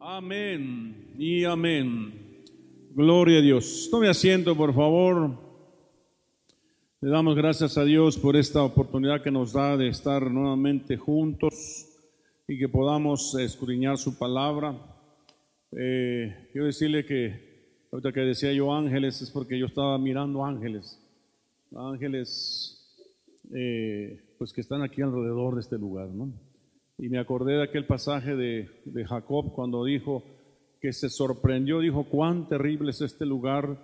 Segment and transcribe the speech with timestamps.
[0.00, 2.44] Amén y amén.
[2.94, 3.88] Gloria a Dios.
[3.90, 5.36] Tome asiento, por favor.
[7.00, 11.88] Le damos gracias a Dios por esta oportunidad que nos da de estar nuevamente juntos
[12.46, 14.76] y que podamos escudriñar su palabra.
[15.72, 20.96] Eh, quiero decirle que, ahorita que decía yo ángeles, es porque yo estaba mirando ángeles.
[21.74, 23.02] Ángeles,
[23.52, 26.47] eh, pues que están aquí alrededor de este lugar, ¿no?
[26.98, 28.68] Y me acordé de aquel pasaje de,
[29.06, 30.24] Jacob cuando dijo
[30.80, 33.78] que se sorprendió, dijo, cuán terrible es este lugar,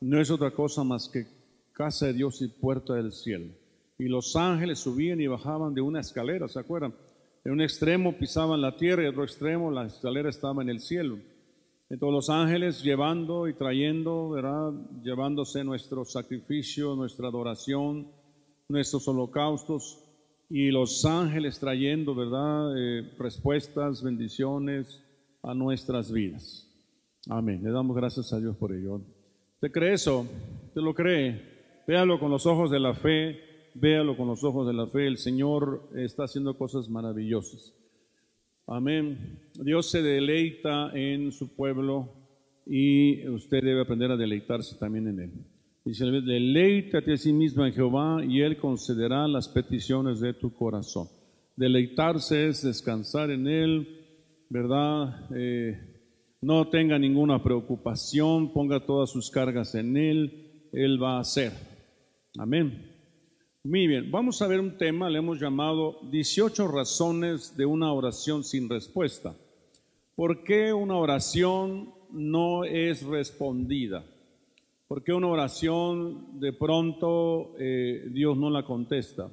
[0.00, 1.26] no es otra cosa más que
[1.72, 3.52] casa de Dios y puerta del cielo.
[3.98, 6.94] Y los ángeles subían y bajaban de una escalera, ¿se acuerdan?
[7.44, 10.80] En un extremo pisaban la tierra y en otro extremo la escalera estaba en el
[10.80, 11.18] cielo.
[11.88, 14.72] Entonces los ángeles llevando y trayendo, ¿verdad?
[15.02, 18.06] Llevándose nuestro sacrificio, nuestra adoración,
[18.68, 20.04] nuestros holocaustos
[20.50, 22.76] y los ángeles trayendo, ¿verdad?
[22.76, 25.00] Eh, respuestas, bendiciones
[25.44, 26.66] a nuestras vidas.
[27.28, 27.62] Amén.
[27.62, 29.00] Le damos gracias a Dios por ello.
[29.54, 30.26] ¿Usted cree eso?
[30.66, 31.84] ¿Usted lo cree?
[31.86, 33.38] Véalo con los ojos de la fe.
[33.74, 35.06] Véalo con los ojos de la fe.
[35.06, 37.72] El Señor está haciendo cosas maravillosas.
[38.66, 39.38] Amén.
[39.54, 42.12] Dios se deleita en su pueblo
[42.66, 45.32] y usted debe aprender a deleitarse también en él.
[45.84, 51.08] Dice, deleítate a sí mismo en Jehová y Él concederá las peticiones de tu corazón.
[51.56, 53.88] Deleitarse es descansar en Él,
[54.50, 55.26] ¿verdad?
[55.34, 55.78] Eh,
[56.42, 61.52] no tenga ninguna preocupación, ponga todas sus cargas en Él, Él va a hacer.
[62.38, 62.90] Amén.
[63.64, 68.44] Muy bien, vamos a ver un tema, le hemos llamado 18 razones de una oración
[68.44, 69.34] sin respuesta.
[70.14, 74.04] ¿Por qué una oración no es respondida?
[74.90, 79.30] ¿Por qué una oración de pronto eh, Dios no la contesta?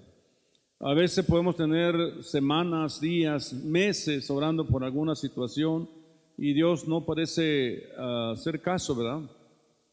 [0.79, 5.89] A veces podemos tener semanas, días, meses orando por alguna situación
[6.37, 9.21] y Dios no parece uh, hacer caso, ¿verdad?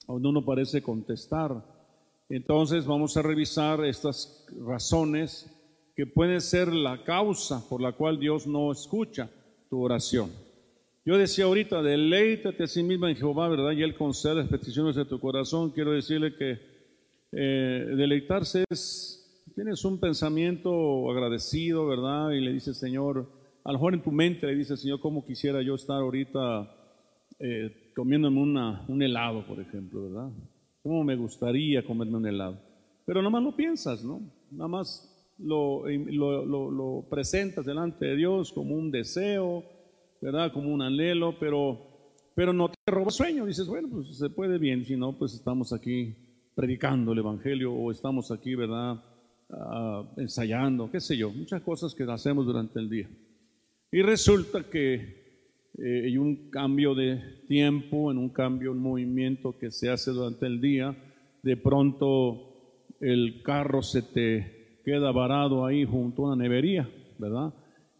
[0.06, 1.64] O no nos parece contestar.
[2.28, 5.50] Entonces vamos a revisar estas razones
[5.96, 9.30] que pueden ser la causa por la cual Dios no escucha
[9.70, 10.30] tu oración.
[11.06, 13.72] Yo decía ahorita, deleítate a sí misma en Jehová, ¿verdad?
[13.72, 15.70] Y Él concede las peticiones de tu corazón.
[15.70, 16.58] Quiero decirle que
[17.30, 22.30] eh, deleitarse es, tienes un pensamiento agradecido, ¿verdad?
[22.30, 23.30] Y le dices, Señor,
[23.64, 26.74] a lo mejor en tu mente le dices, Señor, ¿cómo quisiera yo estar ahorita
[27.38, 30.30] eh, comiéndome una, un helado, por ejemplo, ¿verdad?
[30.82, 32.58] ¿Cómo me gustaría comerme un helado?
[33.04, 34.22] Pero nada más lo piensas, ¿no?
[34.50, 39.73] Nada más lo, lo, lo, lo presentas delante de Dios como un deseo,
[40.24, 40.50] ¿verdad?
[40.52, 41.78] Como un anhelo, pero,
[42.34, 43.44] pero no te roba sueño.
[43.44, 46.16] Dices, bueno, pues se puede bien, si no, pues estamos aquí
[46.54, 49.04] predicando el Evangelio o estamos aquí, ¿verdad?
[49.50, 53.10] Uh, ensayando, qué sé yo, muchas cosas que hacemos durante el día.
[53.92, 54.94] Y resulta que
[55.76, 60.46] eh, hay un cambio de tiempo, en un cambio, un movimiento que se hace durante
[60.46, 60.96] el día,
[61.42, 67.52] de pronto el carro se te queda varado ahí junto a una nevería, ¿verdad?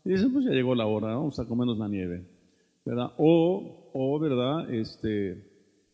[0.05, 2.27] Y dicen, pues ya llegó la hora, vamos a comernos la nieve,
[2.85, 3.13] ¿verdad?
[3.17, 4.73] O, o ¿verdad?
[4.73, 5.33] Este,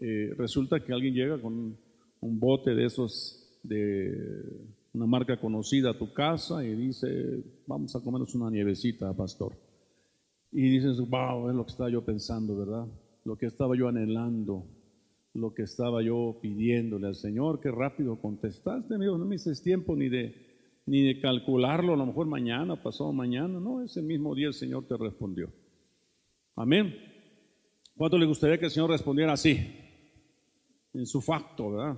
[0.00, 1.78] eh, resulta que alguien llega con
[2.20, 4.10] un, bote de esos de
[4.92, 9.52] una marca conocida a tu casa y dice, vamos a comernos una nievecita, pastor.
[10.50, 12.86] Y dices, wow, es lo que estaba yo pensando, ¿verdad?
[13.24, 14.66] Lo que estaba yo anhelando,
[15.34, 19.94] lo que estaba yo pidiéndole al Señor, qué rápido contestaste, amigo, no me dices tiempo
[19.94, 20.49] ni de
[20.90, 24.88] ni de calcularlo, a lo mejor mañana, pasado mañana, no, ese mismo día el Señor
[24.88, 25.48] te respondió.
[26.56, 26.96] Amén.
[27.96, 29.56] ¿Cuánto le gustaría que el Señor respondiera así?
[30.92, 31.96] En su facto, ¿verdad?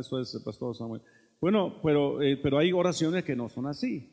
[0.00, 1.02] Eso es el pastor Samuel.
[1.40, 4.10] Bueno, pero, eh, pero hay oraciones que no son así.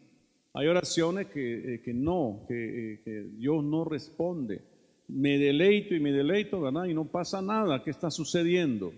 [0.54, 2.54] Hay oraciones que, eh, que no, que,
[2.94, 4.62] eh, que, Dios no responde.
[5.08, 6.86] Me deleito y me deleito, ¿verdad?
[6.86, 7.84] Y no pasa nada.
[7.84, 8.94] ¿Qué está sucediendo?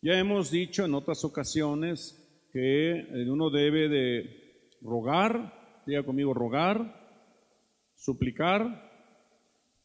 [0.00, 2.20] Ya hemos dicho en otras ocasiones
[2.52, 4.43] que uno debe de
[4.84, 6.94] rogar, diga conmigo, rogar,
[7.96, 8.92] suplicar,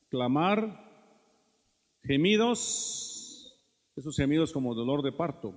[0.09, 0.85] clamar,
[2.03, 3.57] gemidos,
[3.95, 5.53] esos gemidos como dolor de parto,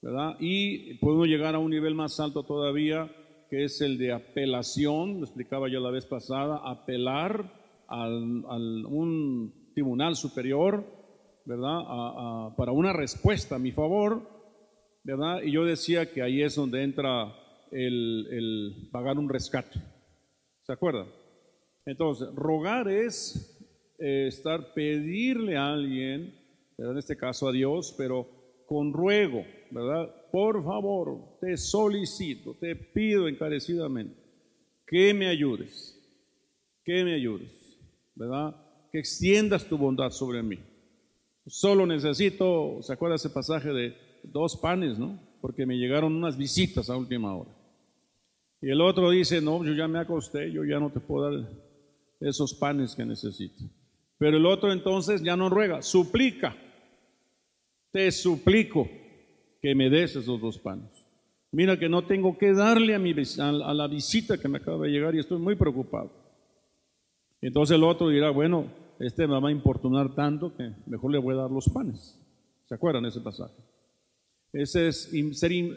[0.00, 0.36] ¿verdad?
[0.40, 3.14] Y podemos llegar a un nivel más alto todavía,
[3.50, 7.52] que es el de apelación, lo explicaba yo la vez pasada, apelar
[7.86, 10.86] al, al un tribunal superior,
[11.44, 11.80] ¿verdad?
[11.86, 14.22] A, a, para una respuesta a mi favor,
[15.02, 15.42] ¿verdad?
[15.42, 17.34] Y yo decía que ahí es donde entra
[17.70, 19.80] el, pagar un rescate.
[20.62, 21.06] ¿Se acuerdan?
[21.86, 23.58] Entonces, rogar es
[23.98, 26.34] eh, estar, pedirle a alguien,
[26.76, 26.92] ¿verdad?
[26.92, 30.14] en este caso a Dios, pero con ruego, ¿verdad?
[30.30, 34.20] Por favor, te solicito, te pido encarecidamente
[34.86, 35.96] que me ayudes,
[36.84, 37.78] que me ayudes,
[38.14, 38.54] ¿verdad?
[38.90, 40.58] que extiendas tu bondad sobre mí.
[41.46, 45.18] Solo necesito, ¿se acuerda ese pasaje de dos panes, no?
[45.40, 47.50] Porque me llegaron unas visitas a última hora.
[48.62, 51.48] Y el otro dice, no, yo ya me acosté, yo ya no te puedo dar
[52.20, 53.64] esos panes que necesito.
[54.18, 56.54] Pero el otro entonces ya no ruega, suplica.
[57.90, 58.88] Te suplico
[59.62, 60.90] que me des esos dos panes.
[61.52, 64.92] Mira que no tengo que darle a, mi, a la visita que me acaba de
[64.92, 66.12] llegar y estoy muy preocupado.
[67.40, 68.70] Entonces el otro dirá, bueno,
[69.00, 72.20] este me va a importunar tanto que mejor le voy a dar los panes.
[72.66, 73.54] ¿Se acuerdan ese pasaje?
[74.52, 75.10] Ese es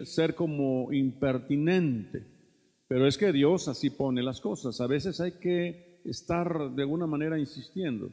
[0.04, 2.33] ser como impertinente.
[2.88, 4.80] Pero es que Dios así pone las cosas.
[4.82, 8.12] A veces hay que estar de alguna manera insistiendo.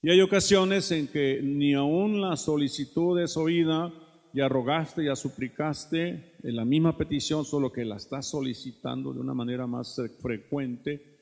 [0.00, 3.92] Y hay ocasiones en que ni aún la solicitud es oída,
[4.32, 9.34] ya rogaste, ya suplicaste en la misma petición, solo que la estás solicitando de una
[9.34, 11.18] manera más frecuente.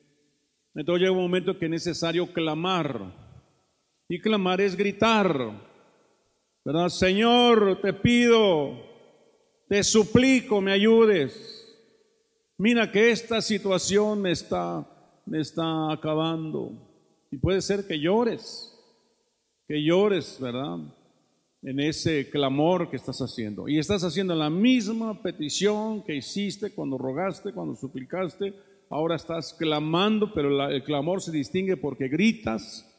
[0.75, 3.27] Entonces llega un momento que es necesario clamar.
[4.07, 5.75] Y clamar es gritar.
[6.63, 6.89] ¿Verdad?
[6.89, 8.77] Señor, te pido,
[9.69, 11.56] te suplico, me ayudes.
[12.59, 14.83] Mira que esta situación me está,
[15.27, 16.71] me está acabando.
[17.29, 18.73] Y puede ser que llores,
[19.67, 20.79] que llores, ¿verdad?
[21.61, 23.67] En ese clamor que estás haciendo.
[23.67, 28.55] Y estás haciendo la misma petición que hiciste cuando rogaste, cuando suplicaste.
[28.89, 32.91] Ahora estás clamando, pero el clamor se distingue porque gritas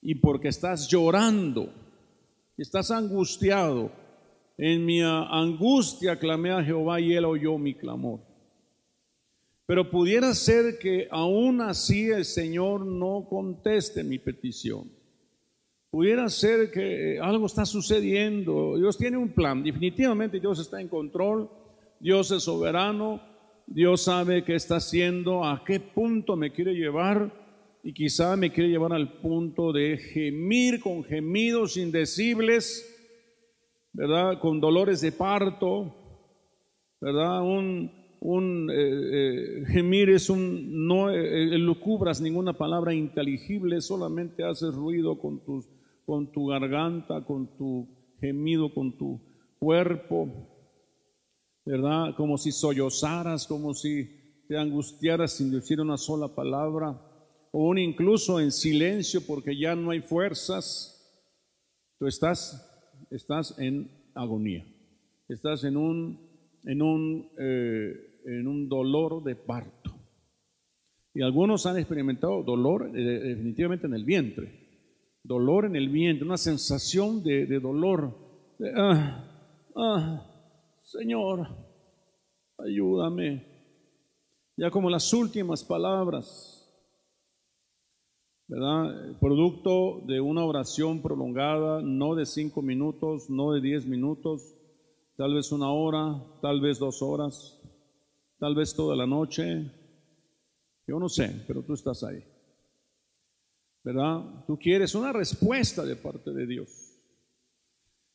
[0.00, 1.70] y porque estás llorando.
[2.56, 3.90] Estás angustiado.
[4.56, 8.35] En mi angustia clamé a Jehová y él oyó mi clamor.
[9.66, 14.90] Pero pudiera ser que aún así el Señor no conteste mi petición.
[15.90, 18.76] Pudiera ser que algo está sucediendo.
[18.76, 19.64] Dios tiene un plan.
[19.64, 21.50] Definitivamente Dios está en control.
[21.98, 23.20] Dios es soberano.
[23.66, 27.32] Dios sabe qué está haciendo, a qué punto me quiere llevar.
[27.82, 32.84] Y quizá me quiere llevar al punto de gemir con gemidos indecibles,
[33.92, 34.38] ¿verdad?
[34.40, 35.94] Con dolores de parto,
[37.00, 37.42] ¿verdad?
[37.42, 44.74] Un, un eh, eh, gemir es un, no eh, lucubras ninguna palabra inteligible, solamente haces
[44.74, 45.68] ruido con, tus,
[46.04, 47.88] con tu garganta, con tu
[48.20, 49.20] gemido, con tu
[49.58, 50.28] cuerpo,
[51.64, 52.14] ¿verdad?
[52.16, 57.00] Como si sollozaras, como si te angustiaras sin decir una sola palabra,
[57.52, 60.92] o un incluso en silencio porque ya no hay fuerzas.
[61.98, 62.62] Tú estás,
[63.10, 64.66] estás en agonía,
[65.28, 66.25] estás en un,
[66.66, 67.30] en un
[68.26, 69.94] en un dolor de parto.
[71.14, 74.66] Y algunos han experimentado dolor eh, definitivamente en el vientre.
[75.22, 78.14] Dolor en el vientre, una sensación de, dolor.
[78.76, 81.48] Ah, ah, Señor,
[82.58, 83.44] ayúdame.
[84.56, 86.62] Ya como las últimas palabras,
[88.46, 89.18] ¿verdad?
[89.18, 94.55] Producto de una oración prolongada, no de cinco minutos, no de diez minutos,
[95.16, 97.56] tal vez una hora, tal vez dos horas
[98.38, 99.70] tal vez toda la noche,
[100.86, 102.22] yo no sé, pero tú estás ahí.
[103.82, 104.44] ¿Verdad?
[104.46, 106.92] Tú quieres una respuesta de parte de Dios.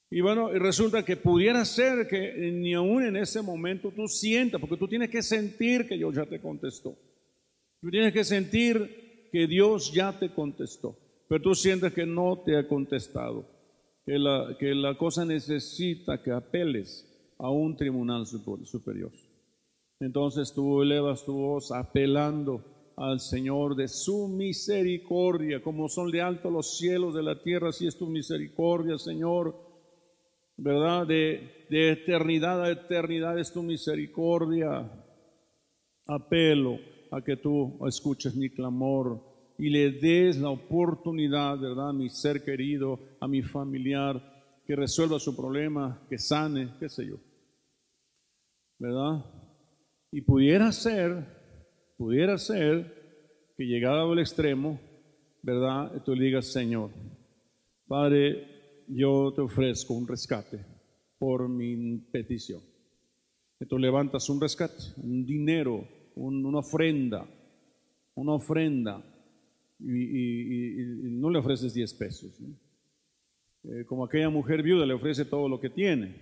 [0.10, 4.76] Y bueno, resulta que pudiera ser que ni aún en ese momento tú sientas, porque
[4.76, 6.98] tú tienes que sentir que Dios ya te contestó.
[7.80, 10.98] Tú tienes que sentir que Dios ya te contestó,
[11.30, 13.48] pero tú sientes que no te ha contestado,
[14.60, 17.08] que la, cosa necesita que apeles
[17.40, 19.12] a un tribunal superior.
[20.00, 26.50] Entonces tú elevas tu voz apelando al Señor de su misericordia, como son de alto
[26.50, 29.56] los cielos de la tierra, así es tu misericordia, Señor,
[30.58, 31.08] ¿verdad?
[31.08, 34.92] De, de eternidad a eternidad es tu misericordia.
[36.06, 36.80] Apelo
[37.12, 39.31] a que tú escuches mi clamor
[39.62, 41.90] y le des la oportunidad, ¿verdad?
[41.90, 44.20] A mi ser querido, a mi familiar,
[44.66, 47.18] que resuelva su problema, que sane, qué sé yo.
[48.80, 49.24] ¿Verdad?
[50.12, 54.80] Y pudiera ser, pudiera ser que llegado al extremo,
[55.44, 56.02] ¿verdad?
[56.04, 56.90] Tú digas, Señor,
[57.86, 60.66] Padre, yo te ofrezco un rescate
[61.20, 62.64] por mi petición.
[63.70, 67.30] Tú levantas un rescate, un dinero, una ofrenda,
[68.16, 69.06] una ofrenda,
[69.84, 72.40] y, no le ofreces 10 pesos.
[73.64, 76.16] Eh, como aquella mujer viuda le ofrece todo lo que tiene,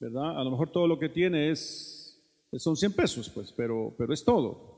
[0.00, 0.38] ¿verdad?
[0.38, 2.06] A lo mejor todo lo que tiene es
[2.58, 4.76] son 100 pesos, pues, pero, pero es todo.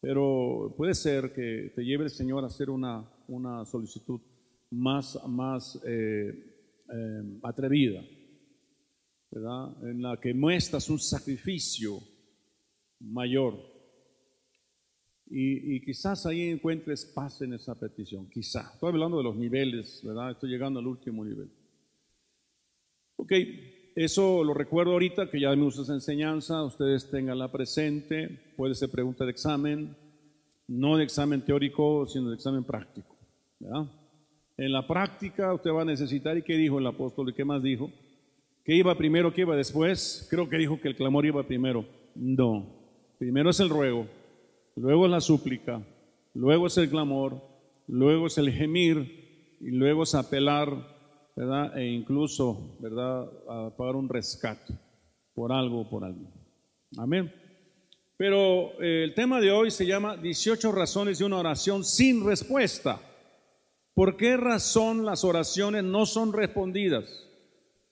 [0.00, 4.20] Pero puede ser que te lleve el Señor a hacer una, una solicitud
[4.70, 6.30] más, más eh,
[6.92, 8.02] eh, atrevida,
[9.30, 9.88] ¿verdad?
[9.88, 11.98] En la que muestras un sacrificio
[13.00, 13.71] mayor.
[15.34, 18.70] Y, quizás ahí encuentres paz en esa petición, quizá.
[18.74, 20.32] Estoy hablando de los niveles, ¿verdad?
[20.32, 21.50] Estoy llegando al último nivel.
[23.16, 23.32] Ok,
[23.96, 29.24] eso lo recuerdo ahorita, que ya vimos esa enseñanza, ustedes tenganla presente, puede ser pregunta
[29.24, 29.96] de examen,
[30.68, 33.16] no de examen teórico, sino de examen práctico.
[33.58, 33.86] ¿verdad?
[34.58, 37.30] En la práctica usted va a necesitar, ¿y qué dijo el apóstol?
[37.30, 37.90] ¿Y qué más dijo?
[38.64, 40.26] ¿Qué iba primero, qué iba después?
[40.28, 41.86] Creo que dijo que el clamor iba primero.
[42.14, 42.66] No,
[43.18, 44.06] primero es el ruego
[44.76, 45.82] luego la súplica,
[46.34, 47.40] luego es el clamor,
[47.86, 50.68] luego es el gemir y luego es apelar,
[51.36, 51.78] ¿verdad?
[51.78, 53.28] E incluso, ¿verdad?
[53.48, 54.74] A pagar un rescate
[55.34, 56.30] por algo o por alguien.
[56.98, 57.32] Amén.
[58.16, 63.00] Pero eh, el tema de hoy se llama 18 razones de una oración sin respuesta.
[63.94, 67.28] ¿Por qué razón las oraciones no son respondidas?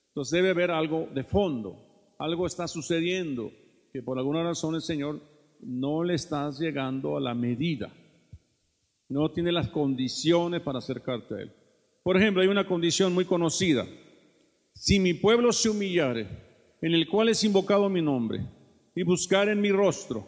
[0.08, 3.52] Entonces debe haber algo de fondo, algo está sucediendo,
[3.92, 5.20] que por alguna razón el Señor
[5.62, 7.92] no le estás llegando a la medida.
[9.08, 11.52] No tiene las condiciones para acercarte a Él.
[12.02, 13.86] Por ejemplo, hay una condición muy conocida.
[14.74, 16.26] Si mi pueblo se humillare,
[16.80, 18.40] en el cual es invocado mi nombre,
[18.94, 20.26] y buscar en mi rostro,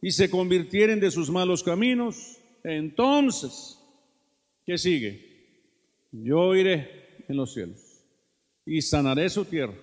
[0.00, 3.78] y se convirtieren de sus malos caminos, entonces,
[4.64, 5.28] ¿qué sigue?
[6.12, 7.80] Yo iré en los cielos,
[8.64, 9.74] y sanaré su tierra,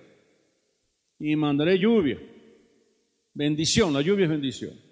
[1.20, 2.18] y mandaré lluvia.
[3.34, 4.87] Bendición, la lluvia es bendición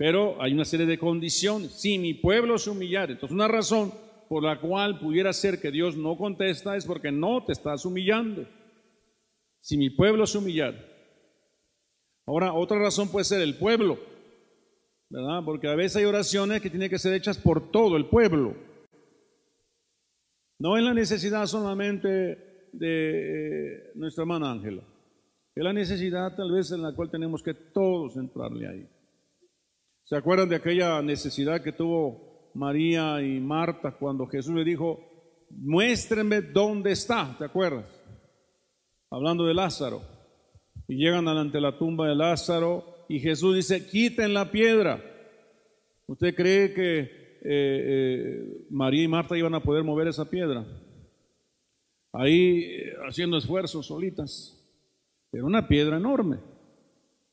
[0.00, 1.72] pero hay una serie de condiciones.
[1.72, 3.92] Si mi pueblo se humillare, entonces una razón
[4.30, 8.48] por la cual pudiera ser que Dios no contesta es porque no te estás humillando.
[9.60, 10.78] Si mi pueblo se humillare.
[12.26, 13.98] Ahora, otra razón puede ser el pueblo,
[15.10, 15.42] ¿verdad?
[15.44, 18.56] Porque a veces hay oraciones que tienen que ser hechas por todo el pueblo.
[20.58, 22.08] No es la necesidad solamente
[22.72, 24.82] de eh, nuestra hermana Ángela,
[25.54, 28.99] es la necesidad tal vez en la cual tenemos que todos entrarle ahí.
[30.10, 34.98] ¿Se acuerdan de aquella necesidad que tuvo María y Marta cuando Jesús le dijo,
[35.50, 37.36] muéstrenme dónde está?
[37.38, 37.86] ¿Te acuerdas?
[39.08, 40.02] Hablando de Lázaro.
[40.88, 45.00] Y llegan ante la tumba de Lázaro y Jesús dice, quiten la piedra.
[46.08, 50.66] ¿Usted cree que eh, eh, María y Marta iban a poder mover esa piedra?
[52.12, 54.60] Ahí eh, haciendo esfuerzos solitas.
[55.30, 56.38] Era una piedra enorme.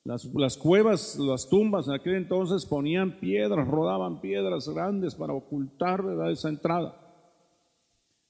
[0.08, 6.48] Las, cuevas, las tumbas en aquel entonces ponían piedras, rodaban piedras grandes para ocultar esa
[6.48, 6.98] entrada.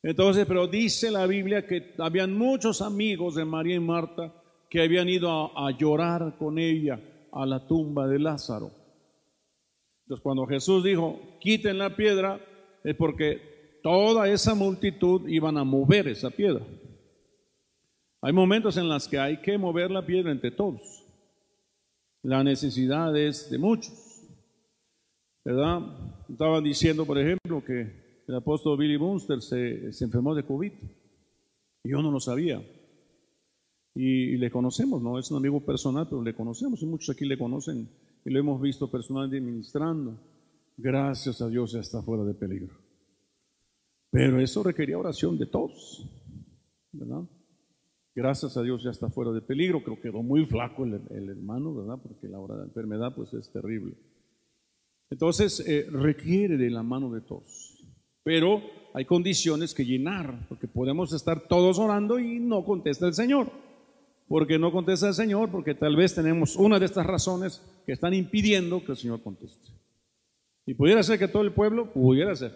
[0.01, 4.33] Entonces, pero dice la Biblia que habían muchos amigos de María y Marta
[4.71, 6.99] que habían ido a, a llorar con ella
[7.31, 8.71] a la tumba de Lázaro.
[10.01, 12.39] Entonces, cuando Jesús dijo, quiten la piedra,
[12.83, 16.65] es porque toda esa multitud iban a mover esa piedra.
[18.23, 21.03] Hay momentos en los que hay que mover la piedra entre todos
[22.27, 24.21] la necesidad es de muchos.
[25.45, 25.79] ¿Verdad?
[26.27, 30.73] Estaban diciendo, por ejemplo, que el apóstol Billy Bunster se, enfermó de COVID.
[31.85, 32.61] Y yo no lo sabía.
[33.95, 37.37] Y, le conocemos, no es un amigo personal, pero le conocemos y muchos aquí le
[37.37, 37.89] conocen
[38.25, 40.19] y lo hemos visto personalmente ministrando.
[40.75, 42.75] Gracias a Dios ya está fuera de peligro.
[44.11, 46.05] Pero eso requería oración de todos,
[46.91, 47.23] ¿verdad?
[48.17, 51.75] Gracias a Dios ya está fuera de peligro, creo que quedó muy flaco el, hermano,
[51.75, 51.99] ¿verdad?
[52.01, 53.93] Porque la hora de la enfermedad pues es terrible.
[55.11, 57.77] Entonces eh, requiere de la mano de todos.
[58.23, 58.63] Pero
[58.95, 63.51] hay condiciones que llenar, porque podemos estar todos orando y no contesta el Señor.
[64.27, 68.15] Porque no contesta el Señor, porque tal vez tenemos una de estas razones que están
[68.15, 69.69] impidiendo que el Señor conteste.
[70.65, 72.51] Y pudiera ser que todo el pueblo, pudiera ser.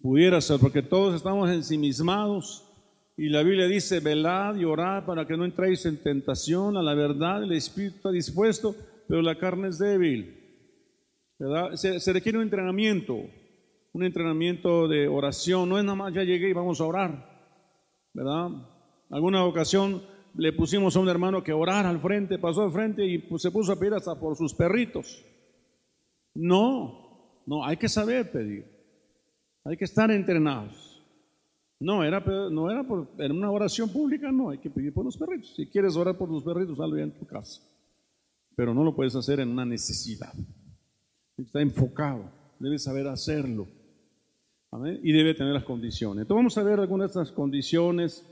[0.00, 2.71] Pudiera ser, porque todos estamos ensimismados
[3.16, 6.94] y la Biblia dice, velad y orad para que no entréis en tentación, a la
[6.94, 8.74] verdad el espíritu está dispuesto,
[9.06, 10.38] pero la carne es débil.
[11.74, 13.18] Se, requiere un entrenamiento,
[13.92, 17.50] un entrenamiento de oración, no es nada más ya llegué y vamos a orar,
[18.14, 18.48] ¿verdad?
[19.10, 20.02] Alguna ocasión
[20.34, 23.50] le pusimos a un hermano que orara al frente, pasó al frente y pues, se
[23.50, 25.22] puso a pedir hasta por sus perritos.
[26.34, 28.64] No, no, hay que saber pedir,
[29.64, 30.91] hay que estar entrenados.
[31.82, 35.52] No, era, no era por, una oración pública, no, hay que pedir por los perritos.
[35.56, 37.60] Si quieres orar por los perritos, hazlo ya en tu casa.
[38.54, 40.32] Pero no lo puedes hacer en una necesidad.
[41.36, 43.66] Está enfocado, debes saber hacerlo.
[45.02, 46.22] Y debe tener las condiciones.
[46.22, 48.24] Entonces vamos a ver algunas de estas condiciones.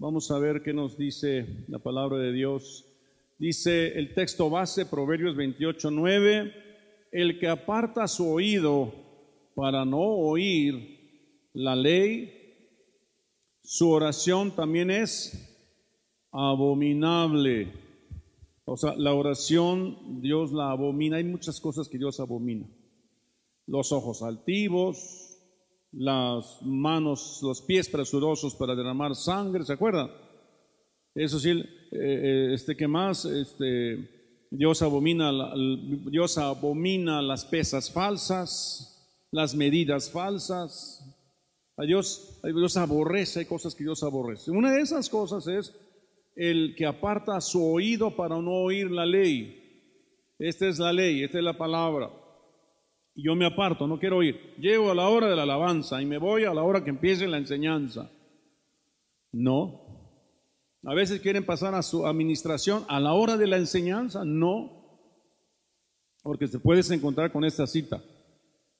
[0.00, 2.84] Vamos a ver qué nos dice la palabra de Dios.
[3.38, 6.52] Dice el texto base, Proverbios 28, 9,
[7.12, 8.92] el que aparta su oído
[9.54, 12.35] para no oír la ley
[13.66, 15.58] su oración también es
[16.30, 17.72] abominable.
[18.64, 21.16] O sea, la oración Dios la abomina.
[21.16, 22.64] Hay muchas cosas que Dios abomina.
[23.66, 25.36] Los ojos altivos,
[25.90, 30.12] las manos, los pies presurosos para derramar sangre, ¿se acuerdan?
[31.12, 35.32] Eso sí, eh, eh, este que más, este, Dios abomina,
[36.08, 40.95] Dios abomina las pesas falsas, las medidas falsas.
[41.76, 44.50] A Dios, Dios aborrece, hay cosas que Dios aborrece.
[44.50, 45.74] Una de esas cosas es
[46.34, 49.62] el que aparta su oído para no oír la ley.
[50.38, 52.10] Esta es la ley, esta es la palabra.
[53.14, 54.54] Yo me aparto, no quiero oír.
[54.58, 57.26] Llego a la hora de la alabanza y me voy a la hora que empiece
[57.26, 58.10] la enseñanza.
[59.32, 59.86] No.
[60.84, 64.24] A veces quieren pasar a su administración a la hora de la enseñanza.
[64.24, 65.00] No.
[66.22, 68.02] Porque te puedes encontrar con esta cita.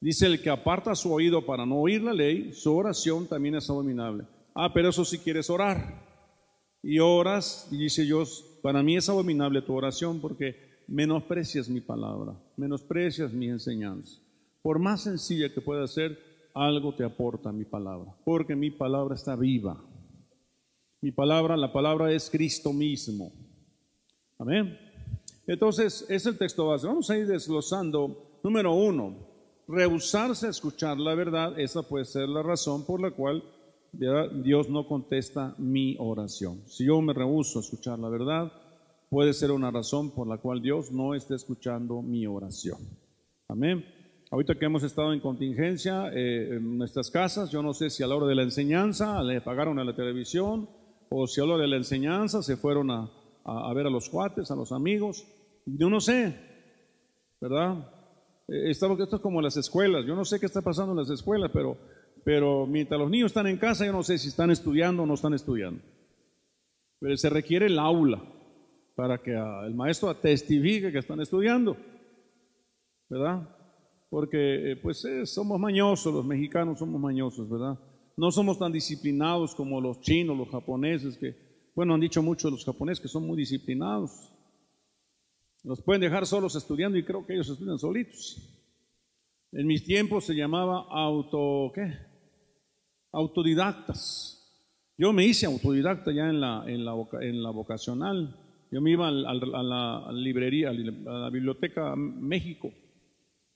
[0.00, 3.69] Dice el que aparta su oído para no oír la ley, su oración también es
[3.71, 4.26] abominable.
[4.55, 6.05] Ah, pero eso si quieres orar
[6.83, 12.38] y oras, y dice Dios, para mí es abominable tu oración porque menosprecias mi palabra,
[12.57, 14.21] menosprecias mi enseñanza.
[14.62, 16.19] Por más sencilla que pueda ser,
[16.55, 19.83] algo te aporta mi palabra, porque mi palabra está viva.
[21.00, 23.33] Mi palabra, la palabra es Cristo mismo.
[24.38, 24.79] Amén.
[25.47, 26.87] Entonces, es el texto base.
[26.87, 28.41] Vamos a ir desglosando.
[28.43, 29.25] Número uno,
[29.68, 31.58] rehusarse a escuchar la verdad.
[31.58, 33.42] Esa puede ser la razón por la cual
[33.92, 36.62] Dios no contesta mi oración.
[36.66, 38.52] Si yo me rehuso a escuchar la verdad,
[39.08, 42.78] puede ser una razón por la cual Dios no esté escuchando mi oración.
[43.49, 43.85] Amén.
[44.30, 48.08] Ahorita que hemos estado en contingencia eh, en nuestras casas, yo no sé si a
[48.08, 50.68] la hora de la enseñanza le pagaron a la televisión
[51.08, 53.08] o si a la hora de la enseñanza se fueron a,
[53.73, 55.25] ver a los cuates, a los amigos.
[55.64, 56.37] Yo no sé,
[57.40, 57.88] ¿verdad?
[58.49, 60.05] Eh, esto es como las escuelas.
[60.07, 61.76] Yo no sé qué está pasando en las escuelas, pero
[62.26, 65.15] pero mientras los niños están en casa, yo no sé si están estudiando o no
[65.15, 65.81] están estudiando.
[66.99, 68.21] Pero se requiere el aula
[68.97, 71.76] para que el maestro testifique que están estudiando,
[73.09, 73.49] ¿verdad?
[74.11, 77.79] Porque eh, pues eh, somos mañosos, los mexicanos somos mañosos, ¿verdad?
[78.17, 81.37] No somos tan disciplinados como los chinos, los japoneses, que,
[81.76, 84.32] bueno, han dicho mucho los japoneses que son muy disciplinados.
[85.67, 88.37] Los pueden dejar solos estudiando y creo que ellos estudian solitos.
[89.50, 91.93] En mis tiempos se llamaba auto, ¿qué?
[93.11, 94.33] autodidactas.
[94.97, 98.37] Yo me hice autodidacta ya en la, en la, en la vocacional.
[98.71, 102.71] Yo me iba a la librería, a la biblioteca México,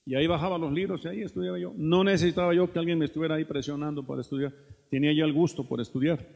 [0.05, 1.73] y ahí bajaba los libros y ahí estudiaba yo.
[1.77, 4.53] No necesitaba yo que alguien me estuviera ahí presionando para estudiar.
[4.91, 6.27] Tenía ya el gusto por estudiar.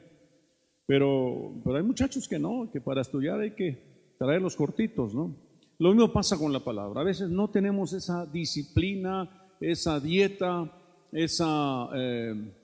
[0.86, 5.34] Pero, pero hay muchachos que no, que para estudiar hay que traer los cortitos, ¿no?
[5.78, 7.00] Lo mismo pasa con la palabra.
[7.00, 10.70] A veces no tenemos esa disciplina, esa dieta,
[11.12, 11.88] esa...
[11.94, 12.60] Eh,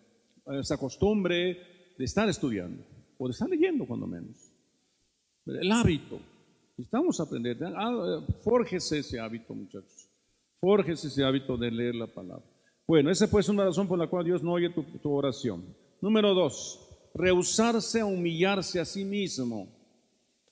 [0.59, 2.83] esa costumbre de estar estudiando
[3.18, 4.51] o de estar leyendo cuando menos.
[5.46, 6.20] El hábito.
[6.79, 7.66] Estamos aprendiendo.
[7.77, 10.09] Ah, fórjese ese hábito, muchachos.
[10.61, 12.44] Fórjese ese hábito de leer la palabra.
[12.87, 15.64] Bueno, esa puede ser una razón por la cual Dios no oye tu, tu oración.
[16.01, 19.68] Número dos, rehusarse a humillarse a sí mismo.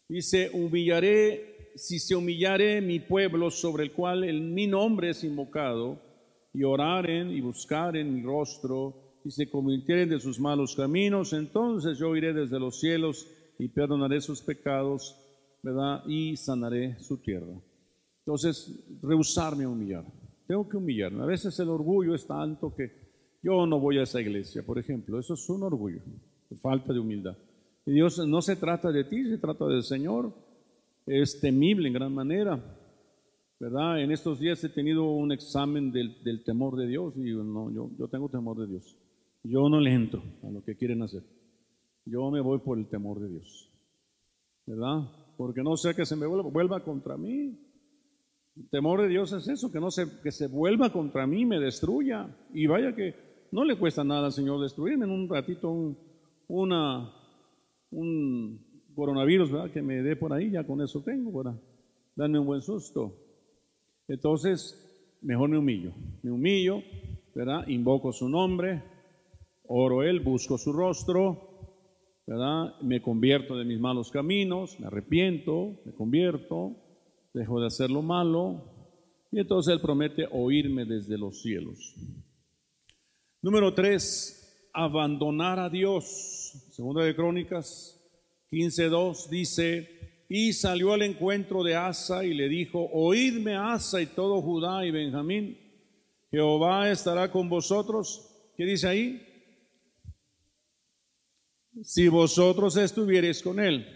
[0.08, 6.00] Dice, humillaré, si se humillare mi pueblo sobre el cual el, mi nombre es invocado,
[6.52, 12.16] y oraren y buscaren mi rostro, y se convirtieren de sus malos caminos, entonces yo
[12.16, 13.26] iré desde los cielos
[13.58, 15.16] y perdonaré sus pecados,
[15.62, 16.04] ¿verdad?
[16.06, 17.60] Y sanaré su tierra.
[18.20, 20.04] Entonces, rehusarme a humillar.
[20.46, 21.22] Tengo que humillarme.
[21.22, 22.90] A veces el orgullo es tanto que
[23.42, 25.18] yo no voy a esa iglesia, por ejemplo.
[25.18, 26.00] Eso es un orgullo,
[26.60, 27.36] falta de humildad.
[27.86, 30.32] Y Dios no se trata de ti, se trata del Señor.
[31.08, 32.62] Es temible en gran manera.
[33.60, 34.00] ¿Verdad?
[34.00, 38.28] En estos días he tenido un examen del, temor de Dios y no, yo, tengo
[38.28, 38.96] temor de Dios.
[39.42, 41.22] Yo no le entro a lo que quieren hacer.
[42.04, 43.72] Yo me voy por el temor de Dios.
[44.66, 45.10] ¿Verdad?
[45.36, 47.58] Porque no sea que se me vuelva, contra mí.
[48.56, 51.58] El temor de Dios es eso, que no se, que se vuelva contra mí, me
[51.58, 52.28] destruya.
[52.52, 53.14] Y vaya que
[53.50, 55.98] no le cuesta nada al Señor destruirme en un ratito un,
[56.48, 57.12] una,
[57.90, 58.67] un
[58.98, 59.70] coronavirus, ¿verdad?
[59.70, 61.56] Que me dé por ahí, ya con eso tengo, para
[62.16, 63.14] darme un buen susto.
[64.08, 65.92] Entonces, mejor me humillo.
[66.24, 66.82] Me humillo,
[67.32, 67.68] ¿verdad?
[67.68, 68.82] Invoco su nombre,
[69.68, 71.76] Oro Él, busco su rostro,
[72.26, 72.74] ¿verdad?
[72.80, 76.74] Me convierto de mis malos caminos, me arrepiento, me convierto,
[77.32, 78.64] dejo de hacer lo malo,
[79.30, 81.94] y entonces Él promete oírme desde los cielos.
[83.42, 86.66] Número tres, abandonar a Dios.
[86.72, 87.97] Segunda de Crónicas
[88.50, 94.42] 15.2 dice, y salió al encuentro de Asa y le dijo, oídme Asa y todo
[94.42, 95.58] Judá y Benjamín,
[96.30, 98.24] Jehová estará con vosotros.
[98.56, 99.28] ¿Qué dice ahí?
[101.82, 103.86] si vosotros estuvierais con él.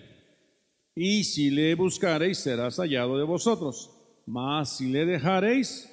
[0.95, 3.91] Y si le buscareis, serás hallado de vosotros.
[4.27, 5.91] Mas si le dejareis,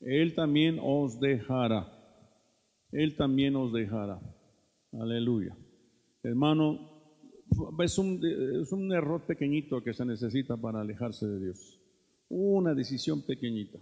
[0.00, 1.88] él también os dejará.
[2.92, 4.20] Él también os dejará.
[4.92, 5.56] Aleluya.
[6.22, 6.91] Hermano,
[7.82, 11.80] es un, error pequeñito que se necesita para alejarse de Dios.
[12.28, 13.78] Una decisión pequeñita,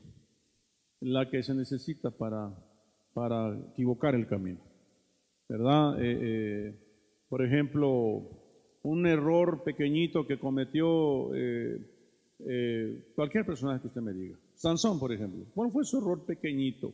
[1.00, 2.52] la que se necesita para,
[3.14, 4.60] para equivocar el camino.
[5.48, 6.00] ¿Verdad?
[6.02, 8.22] Eh, eh, por ejemplo,
[8.82, 14.38] un error pequeñito que cometió eh, cualquier personaje que usted me diga.
[14.54, 15.44] Sansón, por ejemplo.
[15.54, 16.92] ¿Cuál fue su error pequeñito?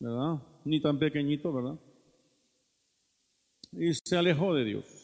[0.00, 0.42] ¿Verdad?
[0.64, 1.78] Ni tan pequeñito, ¿verdad?
[3.72, 4.97] Y se alejó de Dios.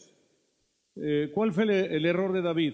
[0.95, 2.73] Eh, ¿Cuál fue el, error de David?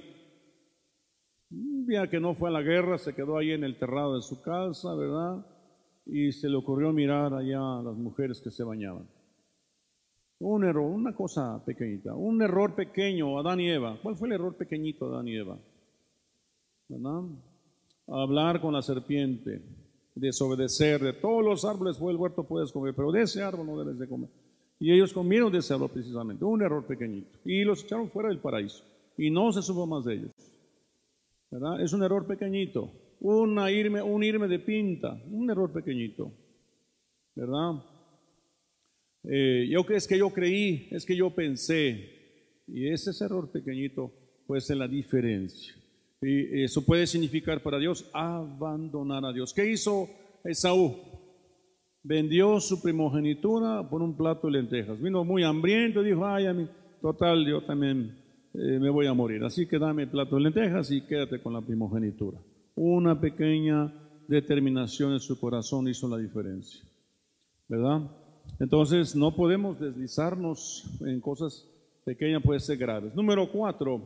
[1.49, 4.21] Un día que no fue a la guerra, se quedó ahí en el terrado de
[4.21, 5.45] su casa, ¿verdad?
[6.05, 9.09] Y se le ocurrió mirar allá a las mujeres que se bañaban.
[10.39, 13.99] Un error, una cosa pequeñita, un error pequeño, Adán y Eva.
[14.01, 15.59] ¿Cuál fue el error pequeñito de Adán y Eva?
[16.87, 17.21] ¿Verdad?
[18.07, 19.61] Hablar con la serpiente,
[20.15, 23.79] desobedecer, de todos los árboles fue el huerto puedes comer, pero de ese árbol no
[23.79, 24.29] debes de comer.
[24.81, 27.29] Y ellos comieron de ese árbol precisamente, un error pequeñito.
[27.45, 28.83] Y los echaron fuera del paraíso.
[29.15, 30.31] Y no se supo más de ellos.
[31.51, 31.79] ¿Verdad?
[31.83, 32.91] Es un error pequeñito.
[33.19, 36.31] Una irme, un irme de pinta, un error pequeñito.
[37.35, 37.83] ¿Verdad?
[39.23, 42.63] Eh, yo es que yo creí, es que yo pensé.
[42.65, 44.11] Y ese error pequeñito
[44.47, 45.75] puede ser la diferencia.
[46.23, 49.53] Y eso puede significar para Dios abandonar a Dios.
[49.53, 50.09] ¿Qué hizo
[50.43, 51.10] Esaú?
[52.03, 54.99] Vendió su primogenitura por un plato de lentejas.
[54.99, 56.67] Vino muy hambriento y dijo, ay, a mí,
[57.01, 58.17] total, yo también
[58.53, 59.43] eh, me voy a morir.
[59.43, 62.39] Así que dame el plato de lentejas y quédate con la primogenitura.
[62.75, 63.93] Una pequeña
[64.27, 66.81] determinación en su corazón hizo la diferencia.
[67.67, 68.01] ¿Verdad?
[68.59, 71.67] Entonces no podemos deslizarnos en cosas
[72.03, 73.15] pequeñas, puede ser graves.
[73.15, 74.01] Número cuatro,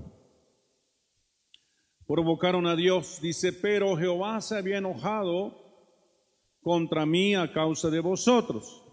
[2.05, 3.19] provocaron a Dios.
[3.21, 5.64] Dice, pero Jehová se había enojado
[6.65, 8.83] contra mí a causa de vosotros,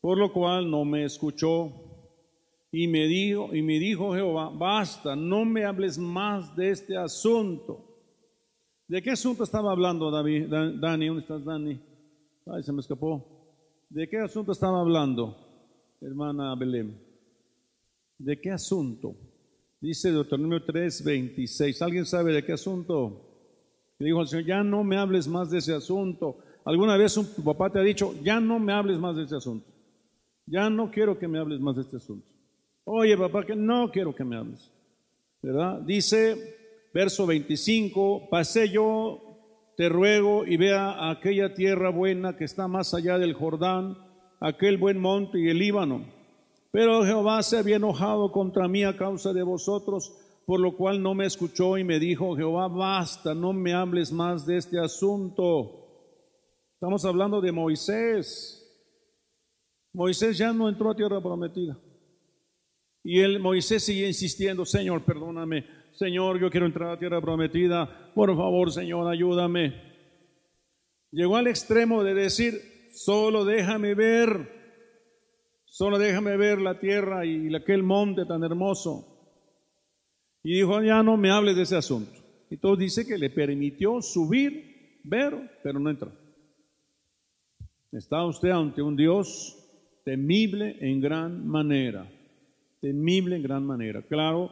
[0.00, 1.70] por lo cual no me escuchó.
[2.72, 7.84] Y me dijo, y me dijo Jehová, basta, no me hables más de este asunto.
[8.88, 11.06] ¿De qué asunto estaba hablando David, Dani?
[11.08, 11.78] ¿Dónde estás, Dani?
[12.46, 13.84] Ay, se me escapó.
[13.90, 15.36] ¿De qué asunto estaba hablando,
[16.00, 16.98] hermana Belén?
[18.16, 19.14] ¿De qué asunto?
[19.82, 21.82] Dice Deuteronomio 3, 26.
[21.82, 23.94] ¿Alguien sabe de qué asunto?
[23.98, 26.38] Le dijo al Señor, ya no me hables más de ese asunto.
[26.66, 29.68] ¿Alguna vez un, papá te ha dicho, ya no me hables más de este asunto?
[30.46, 32.26] Ya no quiero que me hables más de este asunto.
[32.82, 34.72] Oye, papá, que no quiero que me hables.
[35.40, 35.80] ¿Verdad?
[35.82, 36.56] Dice,
[36.92, 39.22] verso 25, pasé yo,
[39.76, 43.96] te ruego, y vea aquella tierra buena que está más allá del Jordán,
[44.40, 46.04] aquel buen monte y el Líbano.
[46.72, 50.12] Pero Jehová se había enojado contra mí a causa de vosotros,
[50.44, 54.44] por lo cual no me escuchó y me dijo, Jehová, basta, no me hables más
[54.46, 55.85] de este asunto.
[56.76, 58.62] Estamos hablando de Moisés.
[59.94, 61.78] Moisés ya no entró a tierra prometida.
[63.02, 68.28] Y el Moisés sigue insistiendo, Señor, perdóname, Señor, yo quiero entrar a tierra prometida, por
[68.36, 69.72] favor, Señor, ayúdame.
[71.10, 72.60] Llegó al extremo de decir,
[72.92, 74.46] solo déjame ver,
[75.64, 79.40] solo déjame ver la tierra y aquel monte tan hermoso.
[80.42, 82.12] Y dijo, ya no me hables de ese asunto.
[82.50, 86.25] Y todo dice que le permitió subir, ver, pero no entrar.
[87.96, 89.56] Está usted ante un Dios
[90.04, 92.06] temible en gran manera,
[92.78, 94.02] temible en gran manera.
[94.02, 94.50] Claro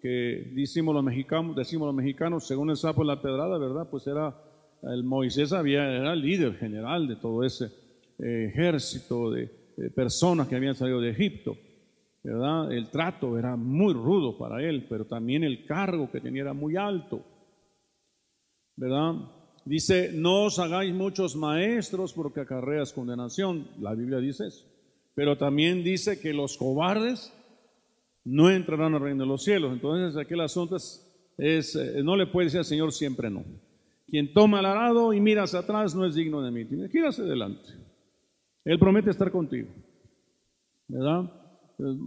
[0.00, 3.88] que decimos los mexicanos, decimos los mexicanos, según el sapo de la pedrada, ¿verdad?
[3.90, 4.40] Pues era,
[4.84, 7.72] el Moisés había, era el líder general de todo ese
[8.20, 11.56] eh, ejército de, de personas que habían salido de Egipto.
[12.22, 12.70] ¿verdad?
[12.70, 16.76] El trato era muy rudo para él, pero también el cargo que tenía era muy
[16.76, 17.24] alto,
[18.76, 19.35] ¿verdad?
[19.66, 23.66] Dice, no os hagáis muchos maestros porque acarreas condenación.
[23.80, 24.64] La Biblia dice eso.
[25.16, 27.32] Pero también dice que los cobardes
[28.24, 29.72] no entrarán al reino de los cielos.
[29.72, 33.42] Entonces aquel asunto es, eh, no le puede decir al Señor siempre no.
[34.06, 36.60] Quien toma el arado y mira atrás no es digno de mí.
[36.60, 37.70] Ir hacia adelante.
[38.64, 39.68] Él promete estar contigo.
[40.86, 41.28] ¿Verdad?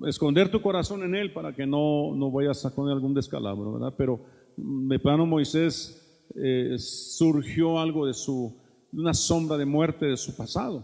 [0.07, 3.93] Esconder tu corazón en Él para que no, no vayas a poner algún descalabro, ¿verdad?
[3.97, 4.21] Pero
[4.55, 8.55] de plano Moisés eh, surgió algo de su,
[8.93, 10.83] una sombra de muerte de su pasado.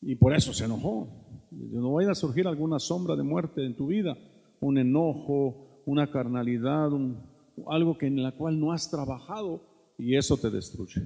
[0.00, 1.48] Y por eso se enojó.
[1.50, 4.16] No vaya a surgir alguna sombra de muerte en tu vida,
[4.60, 6.90] un enojo, una carnalidad,
[7.66, 9.60] algo que en la cual no has trabajado
[9.98, 11.02] y eso te destruye.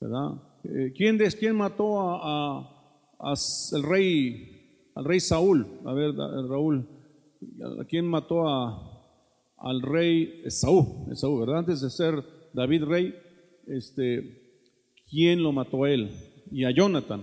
[0.00, 0.42] ¿Verdad?
[0.64, 2.72] Eh, ¿quién, ¿Quién mató a,
[3.72, 5.66] el rey, al rey Saúl?
[5.86, 6.86] A ver, Raúl,
[7.88, 8.96] ¿quién mató a,
[9.56, 11.58] al rey Esaú, Esaú, ¿verdad?
[11.58, 12.22] Antes de ser
[12.56, 13.14] David rey,
[13.66, 14.64] este,
[15.10, 16.10] ¿quién lo mató a él?
[16.50, 17.22] Y a Jonathan.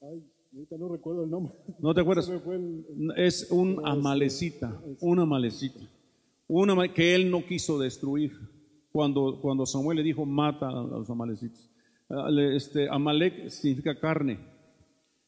[0.00, 0.22] Ay,
[0.54, 1.54] ahorita no recuerdo el nombre.
[1.78, 2.30] ¿No te acuerdas?
[2.44, 2.84] Fue el-
[3.16, 5.80] Es un amalecita, un amalecita,
[6.48, 8.32] un ama- que él no quiso destruir.
[8.90, 11.70] Cuando, cuando Samuel le dijo, mata a los amalecitas.
[12.08, 14.38] Ah, Este, Amalek significa carne.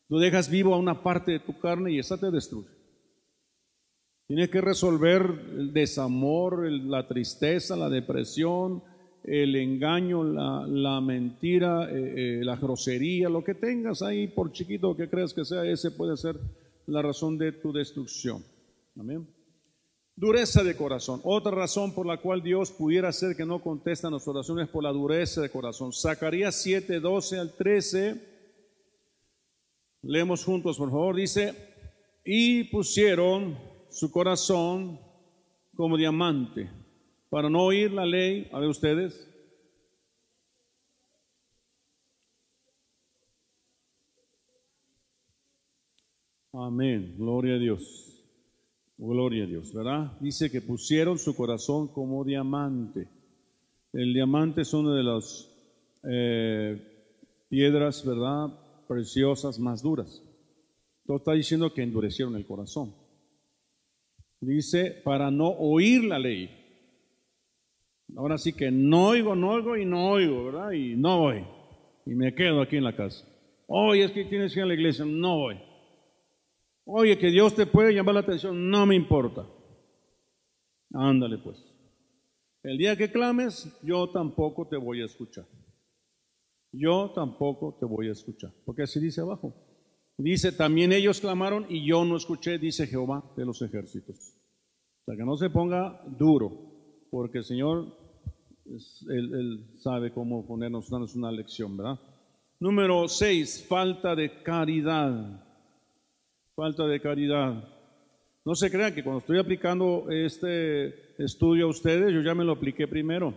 [0.08, 2.68] Tú dejas vivo a una parte de tu carne y esa te destruye.
[4.26, 5.22] Tienes que resolver
[5.58, 8.82] el desamor, el- la tristeza, la depresión,
[9.30, 14.96] el engaño, la, la mentira, eh, eh, la grosería, lo que tengas ahí, por chiquito
[14.96, 16.36] que creas que sea, ese puede ser
[16.86, 18.42] la razón de tu destrucción.
[18.98, 19.26] Amén.
[20.16, 21.20] Dureza de corazón.
[21.22, 24.90] Otra razón por la cual Dios pudiera hacer que no contesta nuestras oraciones por la
[24.90, 25.92] dureza de corazón.
[25.92, 28.20] Zacarías 7, 12 al 13.
[30.02, 31.14] Leemos juntos, por favor.
[31.14, 31.54] Dice,
[32.24, 33.56] y pusieron
[33.90, 34.98] su corazón
[35.76, 36.68] como diamante
[37.30, 38.48] para no oír la ley.
[38.52, 39.28] A ver ustedes.
[46.52, 47.14] Amén.
[47.16, 48.08] Gloria a Dios.
[48.96, 50.18] Gloria a Dios, ¿verdad?
[50.20, 53.08] Dice que pusieron su corazón como diamante.
[53.92, 55.48] El diamante es una de las
[56.02, 58.48] eh, piedras, ¿verdad?
[58.88, 60.20] Preciosas más duras.
[61.02, 62.92] Entonces está diciendo que endurecieron el corazón.
[64.40, 66.57] Dice, para no oír la ley.
[68.16, 70.72] Ahora sí que no oigo, no oigo y no oigo, ¿verdad?
[70.72, 71.44] Y no voy.
[72.06, 73.26] Y me quedo aquí en la casa.
[73.66, 75.04] Oye, es que tienes que ir a la iglesia.
[75.04, 75.60] No voy.
[76.84, 78.70] Oye, que Dios te puede llamar la atención.
[78.70, 79.46] No me importa.
[80.94, 81.62] Ándale pues.
[82.62, 85.46] El día que clames, yo tampoco te voy a escuchar.
[86.72, 88.52] Yo tampoco te voy a escuchar.
[88.64, 89.54] Porque así dice abajo.
[90.16, 94.34] Dice, también ellos clamaron y yo no escuché, dice Jehová de los ejércitos.
[95.02, 97.96] O sea, que no se ponga duro, porque el Señor,
[99.08, 101.98] él sabe cómo ponernos, darnos una lección, ¿verdad?
[102.60, 105.44] Número seis, falta de caridad.
[106.56, 107.64] Falta de caridad.
[108.44, 112.52] No se crean que cuando estoy aplicando este estudio a ustedes, yo ya me lo
[112.52, 113.34] apliqué primero.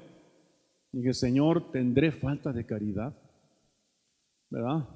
[0.91, 3.13] Dije, Señor, ¿tendré falta de caridad?
[4.50, 4.88] ¿Verdad?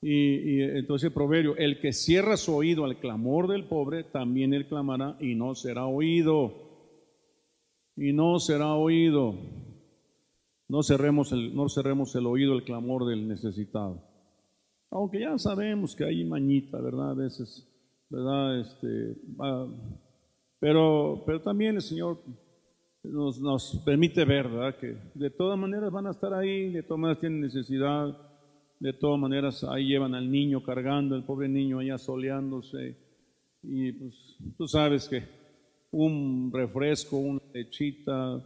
[0.00, 4.54] Y, y entonces el proverbio, el que cierra su oído al clamor del pobre, también
[4.54, 6.71] él clamará y no será oído.
[7.96, 9.34] Y no será oído.
[10.68, 14.02] No cerremos el, no cerremos el oído al clamor del necesitado.
[14.90, 17.10] Aunque ya sabemos que hay mañita, ¿verdad?
[17.10, 17.66] A veces,
[18.08, 18.60] ¿verdad?
[18.60, 19.16] Este,
[20.58, 22.20] pero, pero también el Señor
[23.02, 24.76] nos, nos permite ver, ¿verdad?
[24.78, 28.16] Que de todas maneras van a estar ahí, de todas maneras tienen necesidad,
[28.78, 32.96] de todas maneras ahí llevan al niño cargando, el pobre niño allá soleándose.
[33.62, 35.22] Y pues tú sabes que
[35.92, 38.42] un refresco, una lechita,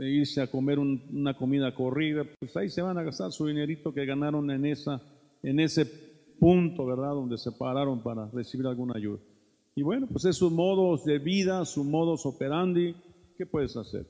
[0.00, 3.46] e irse a comer un- una comida corrida, pues ahí se van a gastar su
[3.46, 5.00] dinerito que ganaron en, esa,
[5.42, 5.86] en ese
[6.38, 7.12] punto, ¿verdad?
[7.14, 9.18] Donde se pararon para recibir alguna ayuda.
[9.74, 12.94] Y bueno, pues es sus modos de vida, sus modos operandi.
[13.38, 14.06] ¿Qué puedes hacer?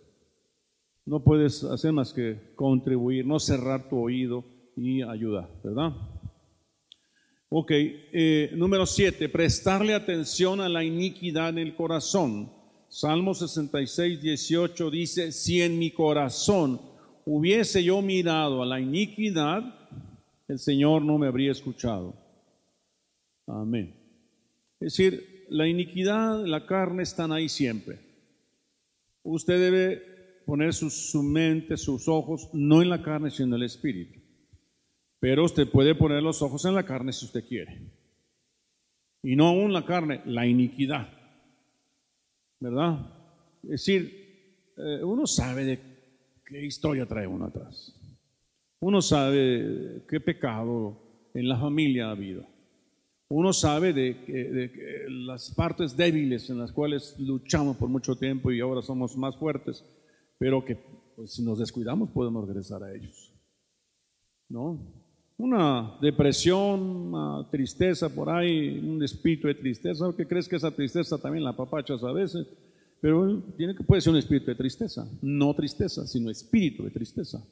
[1.07, 4.45] No puedes hacer más que contribuir, no cerrar tu oído
[4.77, 5.93] y ayudar, ¿verdad?
[7.49, 12.51] Ok, eh, número siete, prestarle atención a la iniquidad en el corazón.
[12.89, 16.81] Salmo 66, 18 dice, si en mi corazón
[17.25, 19.63] hubiese yo mirado a la iniquidad,
[20.49, 22.15] el Señor no me habría escuchado.
[23.47, 23.95] Amén.
[24.81, 28.01] Es decir, la iniquidad, la carne están ahí siempre.
[29.23, 30.03] Usted debe
[30.47, 34.24] poner su, su mente, sus ojos, no en la carne, sino en el espíritu.
[35.25, 37.81] Pero usted puede poner los ojos en la carne si usted quiere.
[39.23, 41.09] Y no aún la carne, la iniquidad.
[42.61, 43.11] ¿Verdad?
[43.63, 45.81] Es decir, eh, uno sabe de
[46.45, 47.99] qué historia trae uno atrás.
[48.81, 52.45] Uno sabe qué pecado en la familia ha habido.
[53.29, 58.61] Uno sabe de, de las partes débiles en las cuales luchamos por mucho tiempo y
[58.61, 59.87] ahora somos más fuertes,
[60.37, 60.77] pero que
[61.17, 63.33] pues, si nos descuidamos podemos regresar a ellos.
[64.51, 65.04] ¿No?
[65.37, 71.19] Una depresión, una tristeza por ahí, un espíritu de tristeza, que crees que esa tristeza
[71.19, 72.47] también la papachas a veces,
[73.01, 77.43] pero tiene que puede ser un espíritu de tristeza, no tristeza, sino espíritu de tristeza.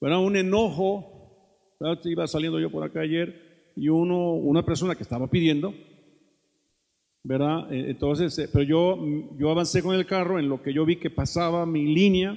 [0.00, 0.24] ¿verdad?
[0.24, 5.74] Un enojo, iba saliendo yo por acá ayer y uno, una persona que estaba pidiendo,
[7.22, 7.72] ¿verdad?
[7.72, 8.98] Eh, Entonces, eh, pero yo,
[9.38, 12.36] yo avancé con el carro en lo que yo vi que pasaba mi línea,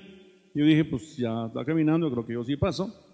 [0.54, 3.05] yo dije, pues ya está caminando, creo que yo sí paso,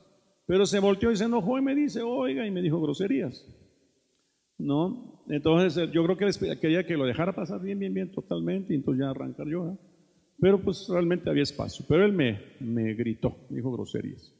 [0.45, 3.45] pero se volteó y se enojó y me dice, oiga, y me dijo groserías.
[4.61, 5.23] ¿no?
[5.27, 9.01] Entonces yo creo que quería que lo dejara pasar bien, bien, bien, totalmente, y entonces
[9.01, 9.71] ya arrancar yo.
[9.71, 9.77] ¿eh?
[10.39, 11.85] Pero pues realmente había espacio.
[11.87, 14.33] Pero él me, me gritó, me dijo groserías.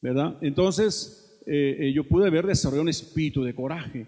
[0.00, 0.38] ¿Verdad?
[0.40, 4.06] Entonces eh, eh, yo pude ver desarrollado un espíritu de coraje.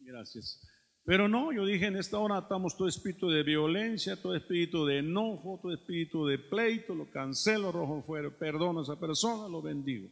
[0.00, 0.60] Gracias.
[1.04, 5.00] Pero no, yo dije, en esta hora estamos todo espíritu de violencia, todo espíritu de
[5.00, 10.08] enojo, todo espíritu de pleito, lo cancelo, rojo fuera, perdono a esa persona, lo bendigo.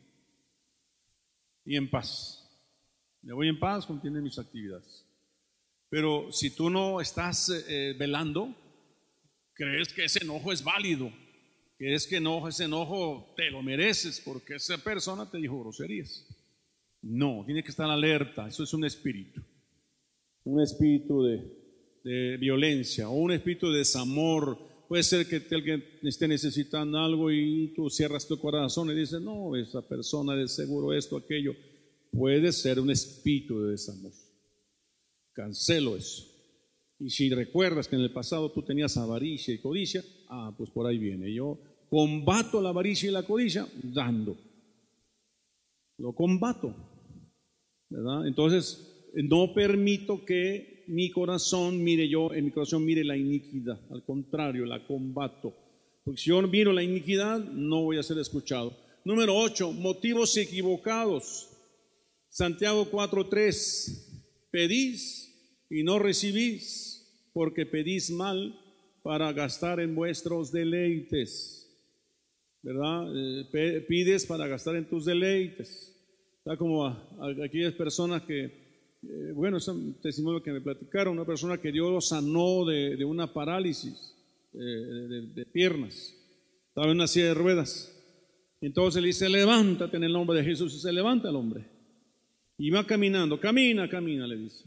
[1.64, 2.38] Y en paz.
[3.22, 5.06] Me voy en paz, contiene mis actividades.
[5.88, 8.54] Pero si tú no estás eh, velando,
[9.54, 11.10] crees que ese enojo es válido,
[11.78, 16.26] crees que enojo, ese enojo te lo mereces porque esa persona te dijo groserías.
[17.00, 19.42] No, tiene que estar alerta, eso es un espíritu
[20.44, 24.58] un espíritu de, violencia o un espíritu de desamor.
[24.88, 29.56] Puede ser que alguien esté necesitando algo y tú cierras tu corazón y dices, no,
[29.56, 31.54] esa persona de seguro esto, aquello.
[32.10, 34.12] Puede ser un espíritu de desamor.
[35.32, 36.24] Cancelo eso.
[36.98, 40.86] Y si recuerdas que en el pasado tú tenías avaricia y codicia, ah, pues por
[40.86, 41.32] ahí viene.
[41.32, 44.36] Yo combato la avaricia y la codicia dando.
[45.98, 46.74] Lo combato.
[47.88, 48.26] ¿Verdad?
[48.26, 54.04] Entonces, no permito que mi corazón mire yo, en mi corazón mire la iniquidad, al
[54.04, 55.54] contrario, la combato.
[56.04, 58.76] Porque si yo miro la iniquidad, no voy a ser escuchado.
[59.04, 61.48] Número 8, motivos equivocados.
[62.28, 68.58] Santiago 4:3, pedís y no recibís, porque pedís mal
[69.02, 71.58] para gastar en vuestros deleites.
[72.62, 73.06] ¿Verdad?
[73.52, 75.92] Eh, pides para gastar en tus deleites.
[76.38, 76.86] Está como
[77.44, 78.61] aquellas personas que
[79.02, 83.32] eh, bueno, es un testimonio que me platicaron, una persona que Dios sanó de, una
[83.32, 84.14] parálisis
[84.54, 86.14] eh, de, piernas,
[86.68, 87.88] estaba en una silla de ruedas.
[88.60, 91.66] Entonces le dice, levántate en el nombre de Jesús, y se levanta el hombre.
[92.58, 94.64] Y va caminando, camina, camina, le dice.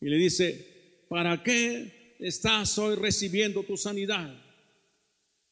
[0.00, 4.32] Y le dice, ¿para qué estás hoy recibiendo tu sanidad?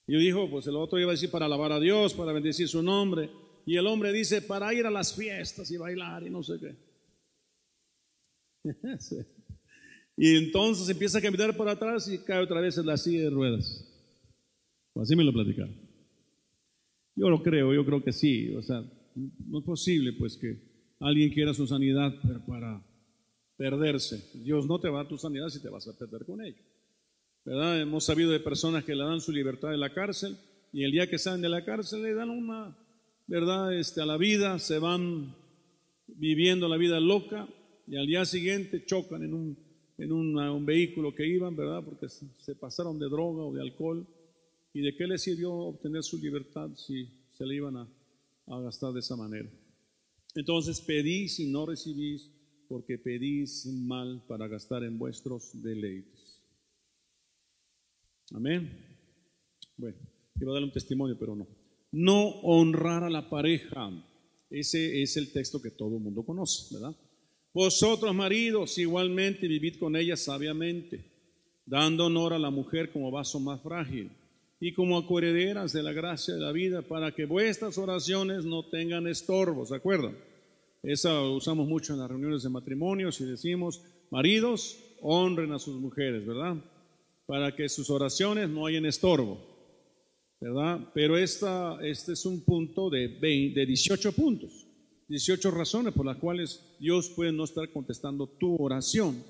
[0.06, 2.68] Y yo dijo, pues el otro iba a decir para alabar a Dios, para bendecir
[2.68, 3.28] su nombre.
[3.66, 6.91] Y el hombre dice, para ir a las fiestas y bailar y no sé qué.
[10.16, 13.30] y entonces empieza a caminar por atrás y cae otra vez en la silla de
[13.30, 13.88] ruedas.
[14.94, 15.74] Así me lo platicaron.
[17.14, 18.54] Yo lo creo, yo creo que sí.
[18.54, 18.82] O sea,
[19.14, 20.58] no es posible pues que
[21.00, 22.12] alguien quiera su sanidad
[22.46, 22.84] para
[23.56, 24.30] perderse.
[24.42, 26.62] Dios no te va a dar tu sanidad si te vas a perder con ello.
[27.44, 27.80] ¿Verdad?
[27.80, 30.36] Hemos sabido de personas que le dan su libertad en la cárcel
[30.72, 32.76] y el día que salen de la cárcel le dan una,
[33.26, 33.76] ¿verdad?
[33.76, 35.34] Este, a la vida, se van
[36.06, 37.48] viviendo la vida loca
[37.92, 39.58] y al día siguiente chocan en un,
[39.98, 41.84] en un vehículo que iban, ¿verdad?
[41.84, 44.06] Porque se, pasaron de droga o de alcohol.
[44.72, 47.86] ¿Y de qué les sirvió obtener su libertad si se le iban a,
[48.46, 49.50] gastar de esa manera?
[50.34, 52.30] Entonces pedís y no recibís
[52.66, 56.40] porque pedís mal para gastar en vuestros deleites.
[58.30, 58.70] Amén.
[59.76, 59.98] Bueno,
[60.40, 61.46] iba a darle un testimonio, pero no.
[61.90, 63.90] No honrar a la pareja.
[64.48, 66.96] Ese es el texto que todo el mundo conoce, ¿verdad?
[67.54, 71.04] Vosotros, maridos, igualmente vivid con ella sabiamente,
[71.66, 74.10] dando honor a la mujer como vaso más frágil
[74.58, 79.06] y como acuerederas de la gracia de la vida, para que vuestras oraciones no tengan
[79.06, 79.68] estorbos.
[79.68, 80.16] ¿Se acuerdan?
[80.82, 86.26] Esa usamos mucho en las reuniones de matrimonios y decimos, maridos, honren a sus mujeres,
[86.26, 86.56] ¿verdad?
[87.26, 89.38] Para que sus oraciones no hayan estorbo,
[90.40, 90.80] ¿verdad?
[90.94, 94.61] Pero esta, este es un punto de, 20, de 18 puntos.
[95.12, 99.22] 18 razones por las cuales Dios puede no estar contestando tu oración.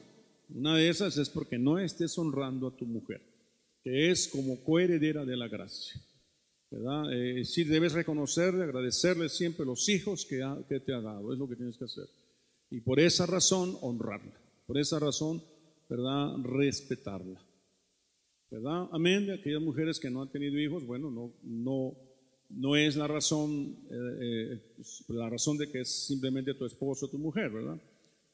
[0.48, 3.20] Una de esas es porque no estés honrando a tu mujer,
[3.82, 6.00] que es como coheredera de la gracia.
[6.70, 7.12] ¿verdad?
[7.12, 11.56] Eh, debes reconocerle, agradecerle siempre los hijos que, que te ha dado, es lo que
[11.56, 12.08] tienes que hacer.
[12.70, 14.40] Y por esa razón, honrarla.
[14.66, 15.42] Por esa razón,
[15.88, 16.36] ¿verdad?
[16.44, 17.44] Respetarla.
[18.50, 18.88] ¿Verdad?
[18.92, 19.26] Amén.
[19.26, 21.96] De aquellas mujeres que no han tenido hijos, bueno, no, no
[22.54, 27.10] no es la razón, eh, eh, la razón de que es simplemente tu esposo o
[27.10, 27.80] tu mujer, ¿verdad?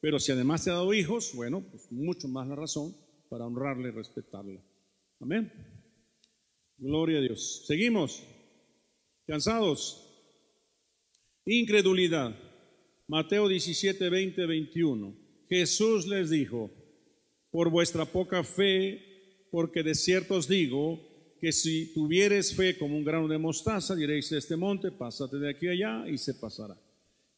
[0.00, 2.94] Pero si además te ha dado hijos, bueno, pues mucho más la razón
[3.28, 4.60] para honrarle y respetarla.
[5.20, 5.52] Amén.
[6.76, 7.64] Gloria a Dios.
[7.66, 8.22] Seguimos.
[9.26, 10.04] ¿Cansados?
[11.44, 12.36] Incredulidad.
[13.08, 15.16] Mateo 17, 20, 21.
[15.48, 16.70] Jesús les dijo,
[17.50, 19.00] por vuestra poca fe,
[19.50, 21.00] porque de cierto os digo,
[21.40, 25.50] que si tuvieres fe como un grano de mostaza, diréis a este monte, pásate de
[25.50, 26.76] aquí allá y se pasará.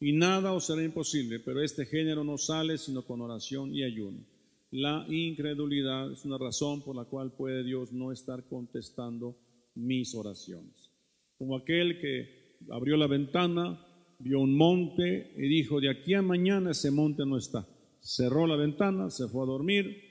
[0.01, 4.25] Y nada os será imposible, pero este género no sale sino con oración y ayuno.
[4.71, 9.37] La incredulidad es una razón por la cual puede Dios no estar contestando
[9.75, 10.91] mis oraciones.
[11.37, 13.85] Como aquel que abrió la ventana
[14.19, 17.67] vio un monte y dijo, de aquí a mañana ese monte no está.
[18.01, 20.03] Cerró la ventana, se fue a dormir.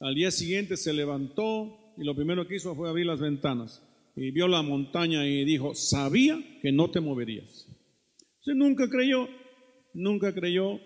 [0.00, 3.82] Al día siguiente se levantó y lo primero que hizo fue abrir las ventanas
[4.16, 7.68] y vio la montaña y dijo, sabía que no te moverías.
[8.40, 9.28] Se nunca creyó,
[9.92, 10.80] nunca creyó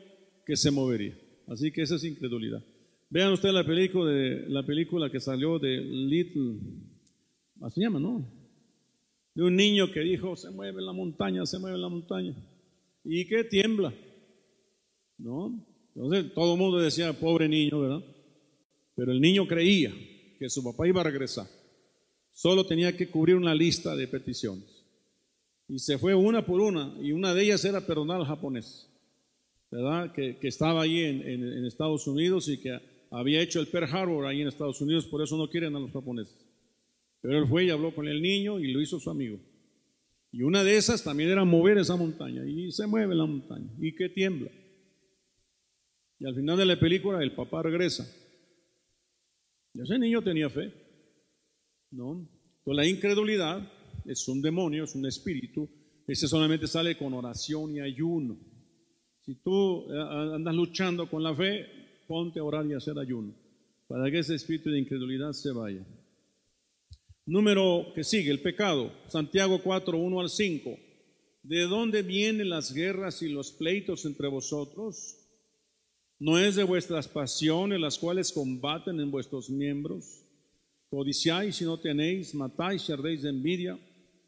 [0.45, 1.17] que se movería.
[1.47, 2.65] Así que esa es incredulidad.
[3.09, 6.59] Vean ustedes la película, de, la película que salió de Little,
[7.61, 8.25] así se llama, ¿no?
[9.35, 12.35] De un niño que dijo, se mueve la montaña, se mueve la montaña.
[13.05, 13.95] Y que tiembla,
[15.19, 15.67] ¿no?
[15.95, 18.05] Entonces todo el mundo decía, pobre niño, ¿verdad?
[18.97, 19.93] Pero el niño creía
[20.41, 21.47] que su papá iba a regresar.
[22.33, 24.87] Solo tenía que cubrir una lista de peticiones.
[25.69, 28.89] Y se fue una por una, y una de ellas era perdonar al japonés,
[29.71, 30.13] ¿verdad?
[30.13, 32.81] Que, estaba ahí en, Estados Unidos y que
[33.11, 35.93] había hecho el Pearl Harbor ahí en Estados Unidos, por eso no quieren a los
[35.93, 36.35] japoneses.
[37.21, 39.39] Pero él fue y habló con el niño y lo hizo su amigo.
[40.33, 43.95] Y una de esas también era mover esa montaña, y se mueve la montaña, y
[43.95, 44.51] que tiembla.
[46.19, 48.11] Y al final de la película el papá regresa.
[49.75, 50.73] Ese niño tenía fe.
[51.91, 52.29] ¿no?
[52.59, 53.73] Entonces la incredulidad
[54.05, 55.69] es un demonio, es un espíritu.
[56.07, 58.39] Ese solamente sale con oración y ayuno.
[59.21, 61.67] Si tú eh, andas luchando con la fe,
[62.09, 63.35] ponte a orar y hacer ayuno
[63.91, 65.85] para que ese espíritu de incredulidad se vaya.
[67.27, 68.93] Número que sigue, el pecado.
[69.09, 70.79] Santiago 4, 1 al 5.
[71.43, 75.20] ¿De dónde vienen las guerras y los pleitos entre vosotros?
[76.21, 80.23] ¿No es de vuestras pasiones las cuales combaten en vuestros miembros?
[80.91, 83.79] Codiciáis y no tenéis, matáis y ardéis de envidia,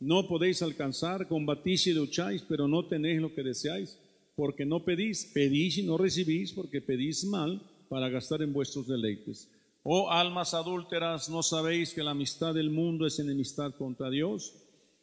[0.00, 3.98] no podéis alcanzar, combatís y lucháis, pero no tenéis lo que deseáis,
[4.34, 9.50] porque no pedís, pedís y no recibís, porque pedís mal para gastar en vuestros deleites.
[9.82, 14.54] Oh almas adúlteras, ¿no sabéis que la amistad del mundo es enemistad contra Dios?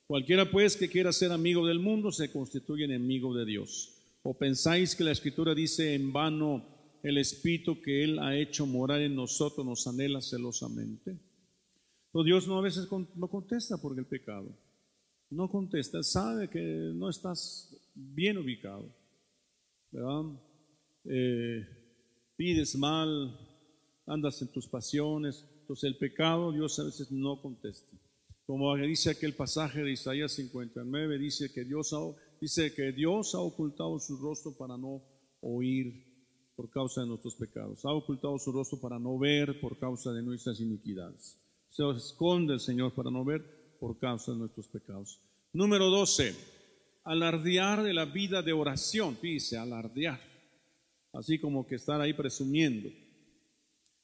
[0.07, 3.93] Cualquiera pues que quiera ser amigo del mundo se constituye enemigo de Dios.
[4.23, 9.01] ¿O pensáis que la escritura dice en vano, el Espíritu que Él ha hecho morar
[9.01, 11.17] en nosotros nos anhela celosamente.
[12.11, 14.57] Pero Dios no a veces no contesta por el pecado.
[15.29, 16.59] No contesta, sabe que
[16.95, 18.91] no estás bien ubicado.
[19.91, 20.23] ¿verdad?
[21.05, 21.65] Eh,
[22.35, 23.37] pides mal,
[24.05, 25.45] andas en tus pasiones.
[25.61, 27.95] Entonces el pecado Dios a veces no contesta.
[28.45, 31.95] Como dice aquel pasaje de Isaías 59, dice que Dios
[32.41, 35.03] dice que Dios ha ocultado su rostro para no
[35.41, 36.08] oír
[36.59, 37.85] por causa de nuestros pecados.
[37.85, 41.39] Ha ocultado su rostro para no ver por causa de nuestras iniquidades.
[41.69, 45.21] Se esconde el Señor para no ver por causa de nuestros pecados.
[45.53, 46.35] Número 12.
[47.05, 49.17] Alardear de la vida de oración.
[49.21, 50.19] Dice, alardear.
[51.13, 52.89] Así como que estar ahí presumiendo.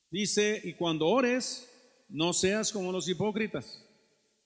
[0.10, 1.70] Dice, y cuando ores,
[2.08, 3.86] no seas como los hipócritas,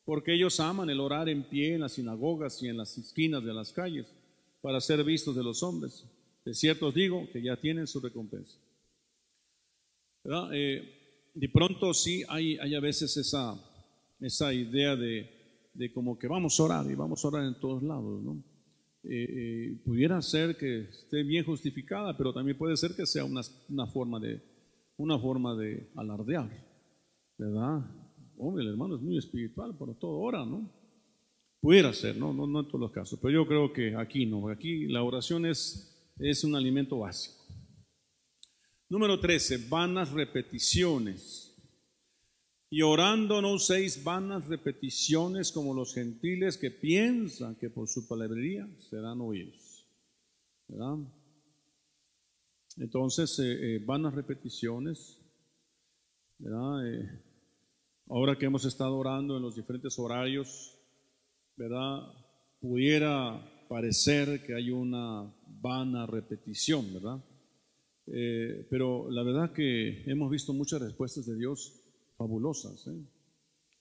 [0.04, 3.54] porque ellos aman el orar en pie en las sinagogas y en las esquinas de
[3.54, 4.08] las calles
[4.62, 6.08] para ser vistos de los hombres.
[6.46, 8.58] De cierto os digo que ya tienen su recompensa.
[10.52, 13.56] Eh, de pronto sí hay, hay a veces esa,
[14.20, 15.30] esa idea de,
[15.74, 18.44] de, como que vamos a orar y vamos a orar en todos lados, ¿no?
[19.04, 23.42] Eh, eh, pudiera ser que esté bien justificada, pero también puede ser que sea una,
[23.70, 24.42] una forma de
[24.98, 26.50] una forma de alardear,
[27.38, 27.86] ¿verdad?
[28.38, 30.70] Hombre, el hermano es muy espiritual, pero todo ora, ¿no?
[31.62, 32.34] Pudiera ser, ¿no?
[32.34, 35.46] No, no en todos los casos, pero yo creo que aquí no, aquí la oración
[35.46, 35.89] es
[36.20, 37.46] es un alimento básico.
[38.90, 41.46] Número 13, vanas repeticiones.
[42.72, 48.68] Y orando no uséis vanas repeticiones como los gentiles que piensan que por su palabrería
[48.78, 49.88] serán oídos.
[50.68, 50.98] ¿Verdad?
[52.78, 55.20] Entonces, eh, eh, vanas repeticiones.
[56.40, 56.88] ¿verdad?
[56.88, 57.22] Eh,
[58.08, 60.78] ahora que hemos estado orando en los diferentes horarios,
[61.56, 62.02] ¿verdad?
[62.60, 67.24] Pudiera parecer que hay una vana repetición, ¿verdad?
[68.08, 71.82] Eh, pero la verdad que hemos visto muchas respuestas de Dios
[72.18, 72.88] fabulosas.
[72.88, 73.06] ¿eh?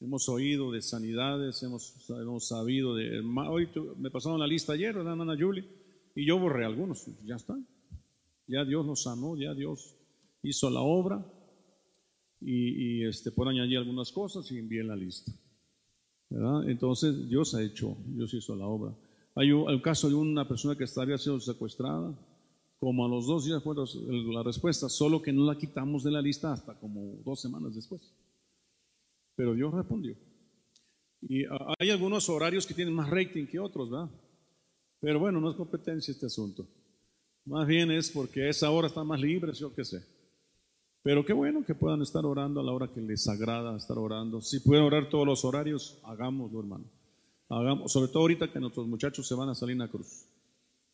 [0.01, 3.21] Hemos oído de sanidades, hemos, hemos sabido de...
[3.21, 5.65] Hoy me pasaron la lista ayer, ¿verdad, Ana Julie?
[6.15, 7.59] Y yo borré algunos, ya está.
[8.47, 9.97] Ya Dios nos sanó, ya Dios
[10.43, 11.25] hizo la obra
[12.41, 15.33] y, y este, por añadir algunas cosas y envié la lista.
[16.31, 16.69] ¿verdad?
[16.69, 18.95] Entonces Dios ha hecho, Dios hizo la obra.
[19.39, 22.13] Hay un, caso de una persona que estaría siendo secuestrada.
[22.81, 26.21] Como a los dos días fue la respuesta, solo que no la quitamos de la
[26.21, 28.03] lista hasta como dos semanas después.
[29.37, 30.17] Pero Dios respondió.
[31.21, 31.45] Y
[31.79, 34.11] hay algunos horarios que tienen más rating que otros, ¿verdad?
[35.01, 36.67] Pero bueno, no es competencia este asunto.
[37.45, 40.05] Más bien es porque esa hora está más libre, yo qué sé.
[41.03, 44.41] Pero qué bueno que puedan estar orando a la hora que les agrada estar orando.
[44.41, 46.98] Si pueden orar todos los horarios, hagámoslo, hermano.
[47.51, 50.27] Hagamos, sobre todo ahorita que nuestros muchachos se van a Salina Cruz.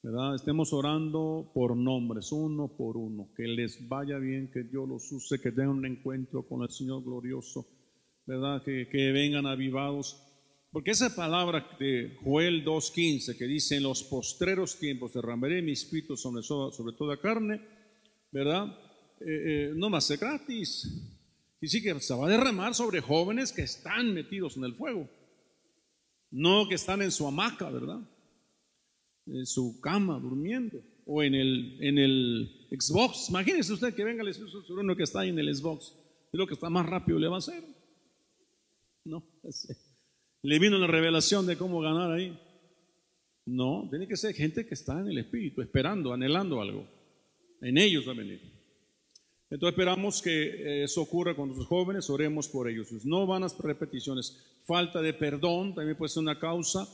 [0.05, 0.35] ¿verdad?
[0.35, 5.41] Estemos orando por nombres, uno por uno, que les vaya bien, que Dios los use,
[5.41, 7.67] que tengan un encuentro con el Señor glorioso,
[8.27, 8.63] ¿verdad?
[8.63, 10.21] Que, que vengan avivados.
[10.71, 16.19] Porque esa palabra de Joel 2.15 que dice, en los postreros tiempos derramaré mi espíritu
[16.19, 17.63] sobre, sobre toda carne,
[18.31, 18.67] ¿verdad?
[19.21, 20.87] Eh, eh, no más ser gratis.
[21.63, 25.09] Y sí que se va a derramar sobre jóvenes que están metidos en el fuego,
[26.35, 28.01] no que están en su hamaca, ¿verdad?
[29.27, 33.29] En su cama durmiendo o en el, en el Xbox.
[33.31, 35.95] Imagínese usted que venga el Espíritu uno que está ahí en el Xbox.
[36.33, 37.63] Es lo que está más rápido le va a hacer.
[39.05, 39.25] No,
[40.43, 42.37] le vino la revelación de cómo ganar ahí.
[43.47, 46.89] No, tiene que ser gente que está en el Espíritu, esperando, anhelando algo.
[47.61, 48.41] En ellos va a venir.
[49.51, 52.91] Entonces esperamos que eso ocurra con los jóvenes, oremos por ellos.
[53.05, 54.54] No van las repeticiones.
[54.65, 56.89] Falta de perdón también puede ser una causa,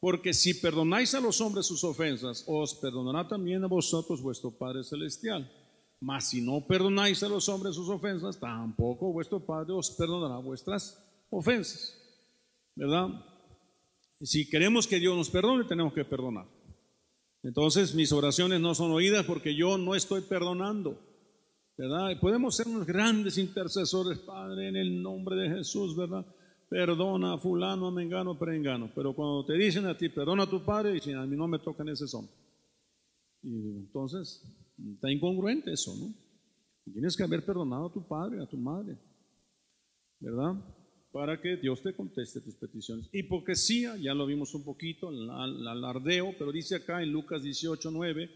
[0.00, 4.84] porque si perdonáis a los hombres sus ofensas, os perdonará también a vosotros vuestro Padre
[4.84, 5.50] Celestial.
[6.00, 11.04] Mas si no perdonáis a los hombres sus ofensas, tampoco vuestro Padre os perdonará vuestras
[11.28, 12.00] ofensas.
[12.76, 13.08] ¿Verdad?
[14.20, 16.46] Si queremos que Dios nos perdone, tenemos que perdonar.
[17.42, 21.00] Entonces mis oraciones no son oídas porque yo no estoy perdonando.
[21.76, 22.18] ¿verdad?
[22.20, 26.26] Podemos ser unos grandes intercesores, Padre, en el nombre de Jesús, ¿verdad?
[26.68, 28.90] Perdona a fulano, a mengano, perengano.
[28.94, 31.58] Pero cuando te dicen a ti, perdona a tu padre, dicen, a mí no me
[31.58, 32.28] tocan ese son.
[33.42, 34.42] Y entonces,
[34.94, 36.12] está incongruente eso, ¿no?
[36.92, 38.98] Tienes que haber perdonado a tu padre, a tu madre,
[40.20, 40.54] ¿verdad?
[41.12, 43.08] Para que Dios te conteste tus peticiones.
[43.12, 48.30] Hipocresía, ya lo vimos un poquito, el alardeo, pero dice acá en Lucas 18, 9,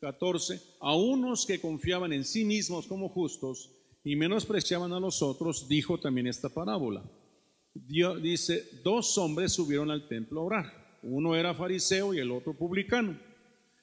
[0.00, 3.70] 14, a unos que confiaban en sí mismos como justos
[4.04, 7.04] y menospreciaban a los otros, dijo también esta parábola.
[7.74, 10.98] Dios, dice, dos hombres subieron al templo a orar.
[11.02, 13.18] Uno era fariseo y el otro publicano.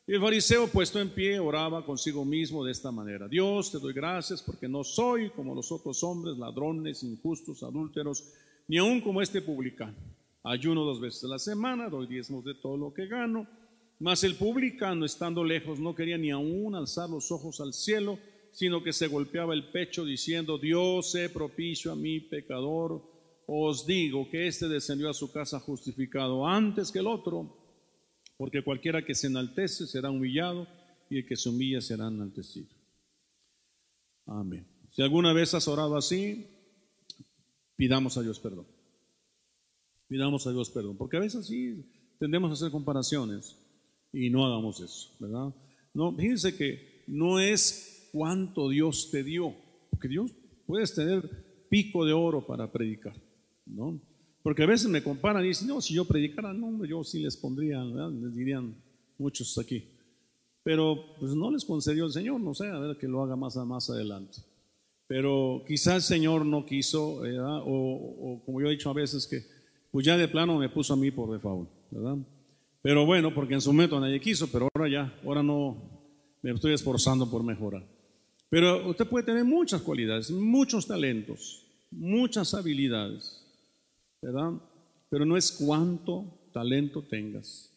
[0.07, 3.27] Y el fariseo puesto en pie oraba consigo mismo de esta manera.
[3.27, 8.31] Dios, te doy gracias porque no soy como los otros hombres, ladrones, injustos, adúlteros,
[8.67, 9.95] ni aun como este publicano.
[10.43, 13.47] Ayuno dos veces a la semana, doy diezmos de todo lo que gano
[13.99, 18.17] mas el publicano, estando lejos, no quería ni aún alzar los ojos al cielo,
[18.51, 23.03] sino que se golpeaba el pecho diciendo, Dios sé propicio a mí, pecador.
[23.51, 27.57] Os digo que éste descendió a su casa justificado antes que el otro,
[28.37, 30.67] porque cualquiera que se enaltece será humillado
[31.09, 32.69] y el que se humilla será enaltecido.
[34.27, 34.67] Amén.
[34.91, 36.45] Si alguna vez has orado así,
[37.75, 38.67] pidamos a Dios perdón.
[40.07, 41.83] Pidamos a Dios perdón, porque a veces sí
[42.19, 43.57] tendemos a hacer comparaciones
[44.13, 45.55] y no hagamos eso, ¿verdad?
[45.95, 49.55] No, fíjense que no es cuánto Dios te dio,
[49.89, 50.35] porque Dios
[50.67, 53.15] puedes tener pico de oro para predicar,
[53.69, 54.01] ¿no?
[54.41, 57.37] Porque a veces me comparan y dicen, no, si yo predicara, no, yo sí les
[57.37, 58.75] pondría, les dirían
[59.17, 59.83] muchos aquí.
[60.63, 63.55] Pero pues no les concedió el Señor, no sé, a ver que lo haga más,
[63.57, 64.39] más adelante.
[65.07, 67.21] Pero quizás el Señor no quiso.
[67.65, 69.41] O, como yo he dicho a veces que,
[69.91, 71.69] pues ya de plano me puso a mí por default.
[72.81, 75.99] Pero bueno, porque en su momento nadie quiso, pero ahora ya, ahora no
[76.41, 77.83] me estoy esforzando por mejorar.
[78.49, 83.43] Pero usted puede tener muchas cualidades, muchos talentos, muchas habilidades,
[84.21, 87.73] Pero no es cuánto talento tengas,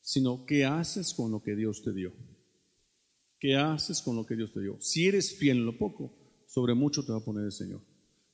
[0.00, 2.12] sino qué haces con lo que Dios te dio.
[3.38, 4.76] ¿Qué haces con lo que Dios te dio?
[4.80, 6.14] Si eres fiel en lo poco,
[6.46, 7.80] sobre mucho te va a poner el Señor.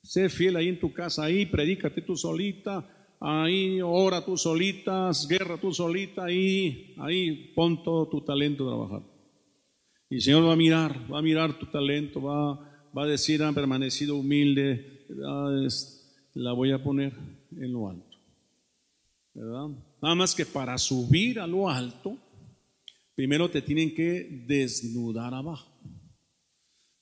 [0.03, 5.59] Sé fiel ahí en tu casa, ahí predícate tú solita, ahí ora tú solitas, guerra
[5.59, 9.03] tú solita, ahí, ahí pon todo tu talento a trabajar.
[10.11, 12.55] Y el Señor va a mirar, va a mirar tu talento, va,
[12.97, 15.07] va a decir, han permanecido humilde,
[16.35, 17.13] la voy a poner
[17.61, 18.19] en lo alto.
[19.35, 19.69] ¿Verdad?
[20.03, 22.19] Nada más que para subir a lo alto,
[23.15, 25.71] primero te tienen que desnudar abajo.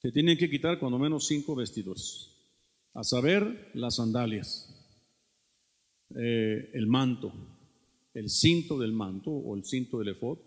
[0.00, 2.26] Te tienen que quitar cuando menos cinco vestidos,
[2.94, 4.76] a saber, las sandalias
[6.16, 7.32] eh, el manto,
[8.14, 10.38] el cinto del manto o el cinto del efod,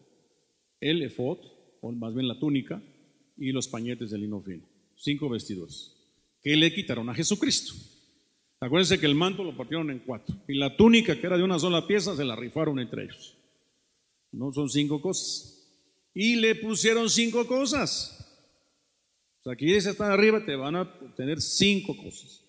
[0.81, 1.37] el efod,
[1.81, 2.83] o más bien la túnica,
[3.37, 4.67] y los pañetes de lino fino.
[4.95, 5.95] Cinco vestidos
[6.41, 7.73] que le quitaron a Jesucristo.
[8.63, 11.59] Acuérdense que el manto lo partieron en cuatro y la túnica, que era de una
[11.59, 13.35] sola pieza, se la rifaron entre ellos.
[14.31, 15.67] No son cinco cosas.
[16.13, 18.19] Y le pusieron cinco cosas.
[19.41, 22.41] O sea, aquí dice estar arriba, te van a tener cinco cosas.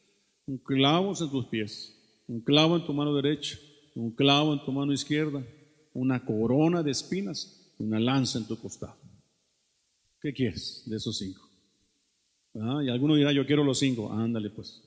[0.47, 1.99] Un clavos en tus pies,
[2.29, 3.59] un clavo en tu mano derecha,
[3.97, 5.45] un clavo en tu mano izquierda,
[5.95, 8.97] una corona de espinas y una lanza en tu costado.
[10.23, 11.51] ¿Qué quieres de esos cinco?
[12.55, 14.13] Ah, y alguno dirá, yo quiero los cinco.
[14.13, 14.81] Ándale pues.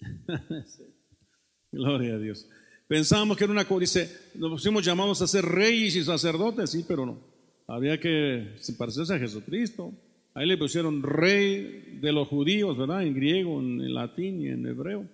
[1.72, 2.48] Gloria a Dios.
[2.88, 6.84] Pensábamos que era una cosa, dice, nos fuimos llamados a ser reyes y sacerdotes, sí,
[6.86, 7.20] pero no.
[7.68, 9.94] había que parecerse a Jesucristo.
[10.34, 13.02] Ahí le pusieron rey de los judíos, ¿verdad?
[13.02, 15.08] En griego, en, latín y en hebreo.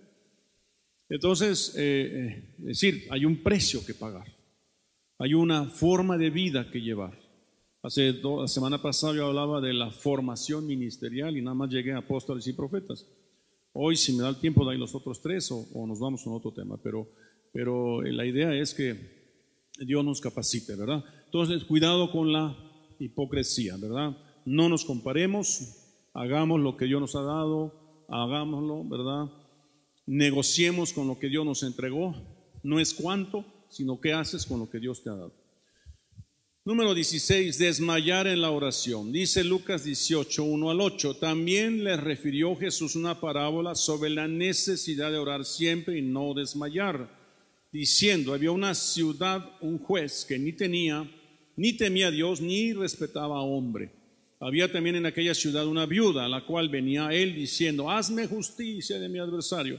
[1.08, 4.26] Entonces, eh, eh, es decir, hay un precio que pagar.
[5.18, 7.18] Hay una forma de vida que llevar.
[7.82, 11.98] Hace la semana pasada yo hablaba de la formación ministerial y nada más llegué a
[11.98, 13.06] apóstoles y profetas.
[13.78, 16.50] Hoy, si me da el tiempo, ahí los otros tres o, nos vamos a otro
[16.50, 17.10] tema, pero,
[17.52, 18.96] pero la idea es que
[19.78, 21.04] Dios nos capacite, ¿verdad?
[21.26, 22.56] Entonces, cuidado con la
[22.98, 24.16] hipocresía, ¿verdad?
[24.46, 25.76] No nos comparemos,
[26.14, 29.30] hagamos lo que Dios nos ha dado, hagámoslo, ¿verdad?
[30.06, 32.14] Negociemos con lo que Dios nos entregó,
[32.62, 35.34] no es cuánto, sino qué haces con lo que Dios te ha dado.
[36.66, 39.12] Número 16, desmayar en la oración.
[39.12, 41.14] Dice Lucas 18, 1 al 8.
[41.14, 47.08] También le refirió Jesús una parábola sobre la necesidad de orar siempre y no desmayar,
[47.70, 51.08] diciendo, había una ciudad, un juez que ni tenía,
[51.54, 53.92] ni temía a Dios, ni respetaba a hombre.
[54.40, 58.98] Había también en aquella ciudad una viuda, a la cual venía él diciendo, hazme justicia
[58.98, 59.78] de mi adversario.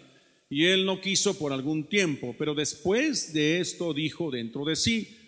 [0.50, 5.27] Y él no quiso por algún tiempo, pero después de esto dijo dentro de sí,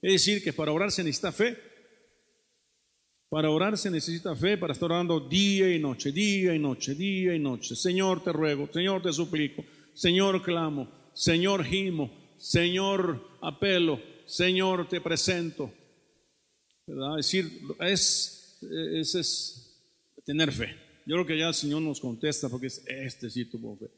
[0.00, 1.56] Es decir, que para orar se necesita fe.
[3.28, 7.34] Para orar se necesita fe, para estar orando día y noche, día y noche, día
[7.34, 7.76] y noche.
[7.76, 15.70] Señor, te ruego, Señor, te suplico, Señor, clamo, Señor, gimo, Señor, apelo, Señor, te presento.
[16.86, 18.58] Es decir, es
[20.24, 20.74] tener fe.
[21.04, 23.90] Yo creo que ya el Señor nos contesta porque es este sí tuvo fe.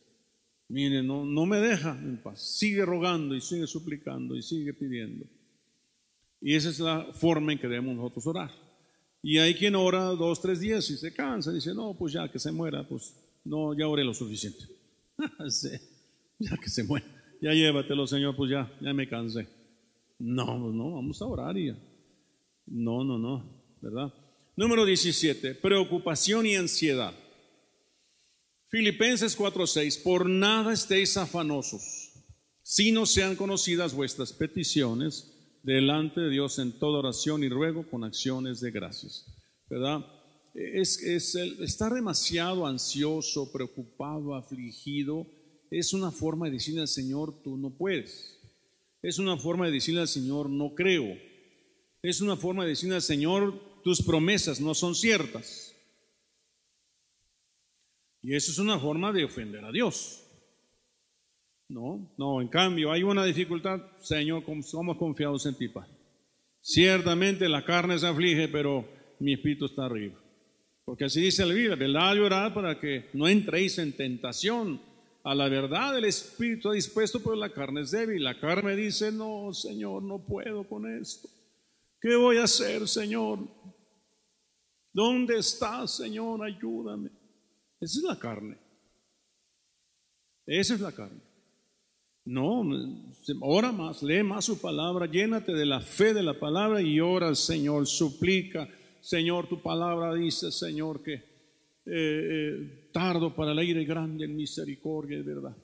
[0.69, 2.57] Mire, no, no me deja en paz.
[2.57, 5.27] Sigue rogando y sigue suplicando y sigue pidiendo.
[6.41, 8.51] Y esa es la forma en que debemos nosotros orar.
[9.23, 12.39] Y hay quien ora dos, tres días y se cansa, dice, no, pues ya que
[12.39, 13.15] se muera, pues
[13.45, 14.65] no, ya oré lo suficiente.
[16.39, 17.07] ya que se muera,
[17.43, 19.47] ya llévatelo, Señor, pues ya, ya me cansé.
[20.19, 21.79] No, pues no, vamos a orar y ya.
[22.67, 24.13] No, no, no, ¿verdad?
[24.57, 27.15] Número 17, preocupación y ansiedad.
[28.69, 32.13] Filipenses 4:6, por nada estéis afanosos,
[32.63, 38.05] si no sean conocidas vuestras peticiones delante de Dios en toda oración y ruego con
[38.05, 39.27] acciones de gracias.
[39.69, 40.05] ¿Verdad?
[40.55, 45.27] Es, es el, estar demasiado ansioso, preocupado, afligido,
[45.71, 48.41] es una forma de decirle al Señor, tú no puedes.
[49.03, 51.17] Es una forma de decirle al Señor, no creo.
[52.03, 55.75] Es una forma de decirle al Señor, tus promesas no son ciertas.
[58.23, 60.25] Y eso es una forma de ofender a Dios.
[61.71, 65.93] No, no, en cambio hay una dificultad, Señor, somos confiados en ti, Padre.
[66.61, 68.89] Ciertamente la carne se aflige, pero
[69.21, 70.21] mi espíritu está arriba.
[70.85, 74.83] Porque así dice la Biblia, verdad llorar para que no entréis en tentación.
[75.23, 78.25] A la verdad el espíritu está dispuesto, pero la carne es débil.
[78.25, 81.29] La carne dice, no, Señor, no puedo con esto.
[82.01, 83.39] ¿Qué voy a hacer, Señor?
[84.93, 86.43] ¿Dónde estás, Señor?
[86.43, 87.11] Ayúdame.
[87.79, 88.59] Esa es la carne.
[90.47, 91.30] Esa es la carne.
[92.25, 92.63] No,
[93.41, 97.35] ora más, lee más su palabra, llénate de la fe de la palabra y ora
[97.35, 98.69] Señor, suplica,
[99.01, 101.23] Señor, tu palabra dice, Señor, que eh,
[101.87, 105.57] eh, tardo para la ira grande en misericordia y verdad.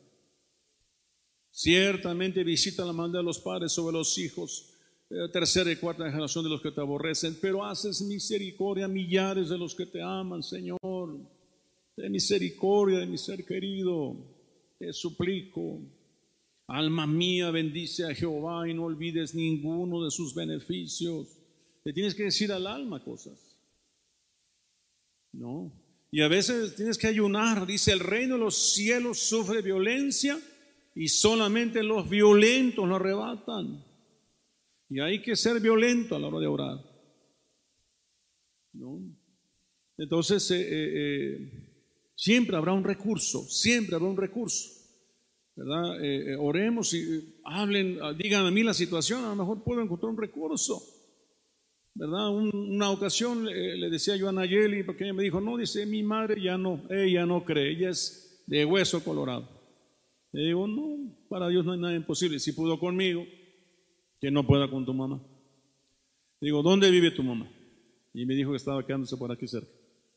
[1.51, 4.75] Ciertamente visita la manda de los padres sobre los hijos,
[5.11, 9.51] eh, tercera y cuarta generación de los que te aborrecen, pero haces misericordia a millares
[9.51, 10.81] de los que te aman, Señor.
[11.97, 14.17] De misericordia de mi ser querido,
[14.79, 15.81] te suplico.
[16.69, 21.39] Alma mía, bendice a Jehová y no olvides ninguno de sus beneficios.
[21.85, 23.57] Le tienes que decir al alma cosas.
[25.33, 25.73] No.
[26.11, 27.67] Y a veces tienes que ayunar.
[27.67, 30.41] Dice, el reino de los cielos sufre violencia
[30.95, 33.85] y solamente los violentos lo arrebatan.
[34.89, 36.79] Y hay que ser violento a la hora de orar.
[38.73, 39.01] ¿No?
[39.99, 44.76] Entonces, eh, eh, eh, siempre habrá un recurso, siempre habrá un recurso.
[45.57, 46.05] ¿Verdad?
[46.05, 49.81] Eh, eh, oremos y hablen, ah, digan a mí la situación, a lo mejor puedo
[49.81, 50.83] encontrar un recurso,
[51.95, 52.29] ¿verdad?
[52.31, 56.03] una ocasión eh, le decía yo a Nayeli, porque ella me dijo, no, dice, mi
[56.03, 59.49] madre ya no, ella no cree, ella es de hueso colorado.
[60.33, 63.25] Le digo, no, para Dios no hay nada imposible, si pudo conmigo,
[64.21, 65.23] que no pueda con tu mamá.
[66.39, 67.51] digo, ¿dónde vive tu mamá?
[68.13, 69.71] Y me dijo que estaba quedándose por aquí cerca.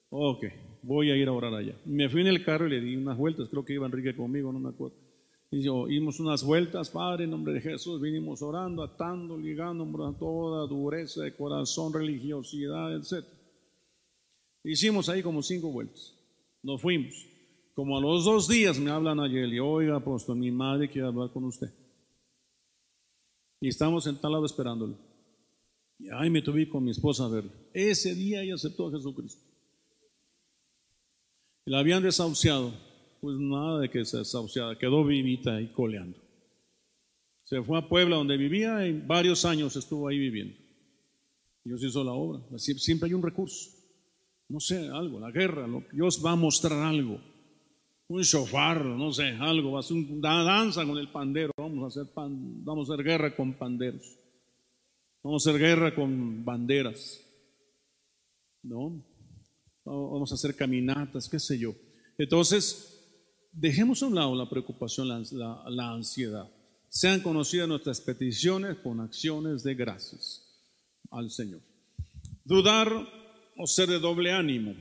[0.10, 0.46] Ok,
[0.82, 1.80] voy a ir a orar allá.
[1.86, 4.52] Me fui en el carro y le di unas vueltas, creo que iba Enrique conmigo,
[4.52, 5.09] no me acuerdo.
[5.52, 10.18] Y yo, dimos unas vueltas, Padre, en nombre de Jesús, vinimos orando, atando, ligando a
[10.18, 13.26] toda dureza de corazón, religiosidad, etc.
[14.64, 16.14] Hicimos ahí como cinco vueltas.
[16.62, 17.14] Nos fuimos.
[17.74, 21.32] Como a los dos días me hablan ayer y oiga, apóstol, mi madre quiere hablar
[21.32, 21.74] con usted.
[23.62, 24.98] Y estamos en tal lado esperándolo.
[25.98, 27.52] Y ahí me tuve con mi esposa a verlo.
[27.74, 29.42] Ese día ella aceptó a Jesucristo.
[31.66, 32.74] La habían desahuciado.
[33.22, 36.18] Pues nada de que se desahuciada, quedó vivita y coleando.
[37.44, 40.56] Se fue a Puebla donde vivía y varios años estuvo ahí viviendo.
[41.64, 42.42] Dios hizo la obra.
[42.58, 43.72] Siempre hay un recurso.
[44.48, 45.68] No sé, algo, la guerra.
[45.92, 47.20] Dios va a mostrar algo.
[48.08, 49.72] Un shofar, no sé, algo.
[49.72, 51.52] Va a hacer una danza con el pandero.
[51.58, 54.18] Vamos a hacer, vamos a hacer guerra con panderos.
[55.22, 57.26] Vamos a hacer guerra con banderas.
[58.64, 59.06] ¿No?
[59.86, 61.74] vamos a hacer caminatas, qué sé yo.
[62.18, 62.99] Entonces,
[63.52, 66.50] dejemos a un lado la preocupación, la, ansiedad.
[66.88, 70.44] Sean conocidas nuestras peticiones con acciones de gracias
[71.12, 71.62] al Señor.
[72.44, 72.90] Dudar
[73.58, 74.74] o ser de doble ánimo.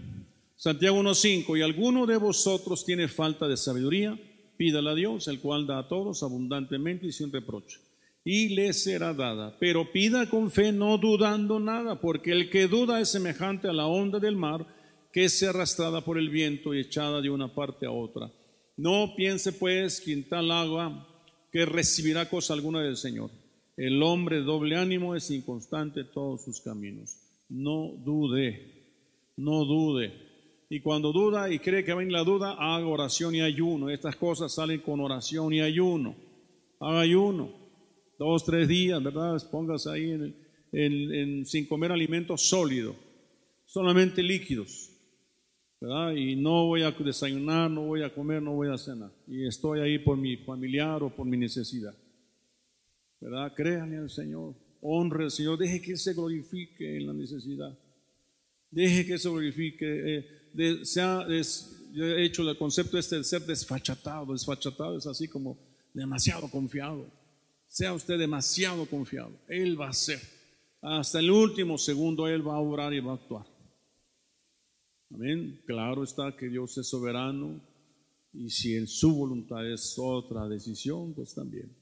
[0.56, 4.18] Santiago 1.5, y alguno de vosotros tiene falta de sabiduría,
[4.56, 7.78] pídala a Dios, el cual da a todos abundantemente y sin reproche,
[8.24, 9.56] y le será dada.
[9.60, 13.86] Pero pida con fe, no dudando nada, porque el que duda es semejante a la
[13.86, 14.66] onda del mar,
[15.12, 18.32] que es arrastrada por el viento y echada de una parte a otra.
[18.78, 21.04] No piense pues quien tal agua
[21.50, 23.28] que recibirá cosa alguna del Señor.
[23.76, 27.16] El hombre de doble ánimo es inconstante en todos sus caminos.
[27.48, 30.12] No dude, no dude.
[30.70, 33.90] Y cuando duda y cree que va en la duda, haga oración y ayuno.
[33.90, 36.14] Estas cosas salen con oración y ayuno.
[36.78, 37.50] Haga ayuno.
[38.16, 39.42] Dos, tres días, ¿verdad?
[39.50, 40.34] Póngase ahí
[41.46, 42.94] sin comer alimentos sólidos,
[43.64, 44.90] solamente líquidos.
[45.80, 49.12] Y no voy a desayunar, no voy a comer, no voy a cenar.
[49.28, 51.94] Y estoy ahí por mi familiar o por mi necesidad.
[53.20, 53.52] ¿Verdad?
[53.54, 57.78] Créanle al Señor, honre al Señor, deje que se glorifique en la necesidad.
[58.70, 60.26] Deje que se glorifique.
[60.54, 61.26] Eh, sea,
[61.92, 64.32] yo he hecho el concepto este de ser desfachatado.
[64.32, 65.58] Desfachatado es así como
[65.94, 67.06] demasiado confiado.
[67.68, 69.32] Sea usted demasiado confiado.
[69.46, 70.20] Él va a hacer.
[70.80, 73.57] Hasta el último segundo Él va a obrar y va a actuar.
[75.10, 75.60] Amén.
[75.66, 77.60] Claro está que Dios es soberano
[78.32, 81.74] y si en su voluntad es otra decisión, pues también,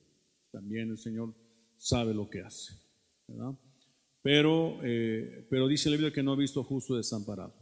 [0.50, 1.34] también el Señor
[1.76, 2.74] sabe lo que hace.
[4.22, 7.54] Pero, eh, pero dice la Biblia que no ha visto justo desamparado.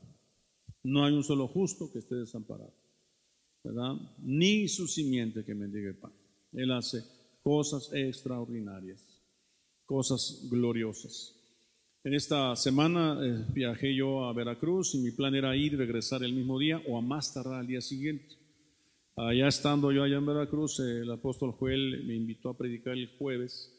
[0.83, 2.73] No hay un solo justo que esté desamparado.
[3.65, 3.95] ¿verdad?
[4.19, 6.13] Ni su simiente que mendigue el pan.
[6.53, 7.03] Él hace
[7.43, 9.01] cosas extraordinarias,
[9.87, 11.34] cosas gloriosas.
[12.07, 16.23] En esta semana eh, viajé yo a Veracruz y mi plan era ir y regresar
[16.23, 18.37] el mismo día o a más tardar al día siguiente.
[19.17, 23.73] Allá estando yo allá en Veracruz, el apóstol Joel me invitó a predicar el jueves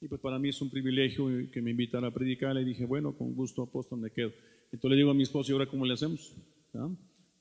[0.00, 2.54] y pues para mí es un privilegio que me invitara a predicar.
[2.54, 4.30] Le dije, bueno, con gusto apóstol me quedo.
[4.66, 6.36] Entonces le digo a mi esposo, ¿y ahora cómo le hacemos?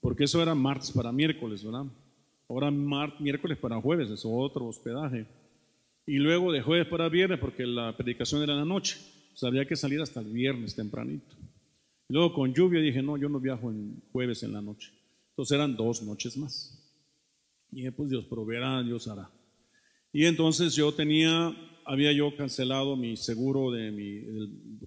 [0.01, 1.86] Porque eso era martes para miércoles, ¿verdad?
[2.49, 5.28] Ahora miércoles para jueves, es otro hospedaje.
[6.07, 8.97] Y luego de jueves para viernes, porque la predicación era en la noche
[9.43, 11.36] había que salir hasta el viernes tempranito.
[12.09, 14.91] Luego con lluvia dije, no, yo no viajo en jueves en la noche.
[15.31, 16.81] Entonces eran dos noches más.
[17.71, 19.29] Y dije, pues Dios proveerá, Dios hará.
[20.13, 24.21] Y entonces yo tenía, había yo cancelado mi seguro de mi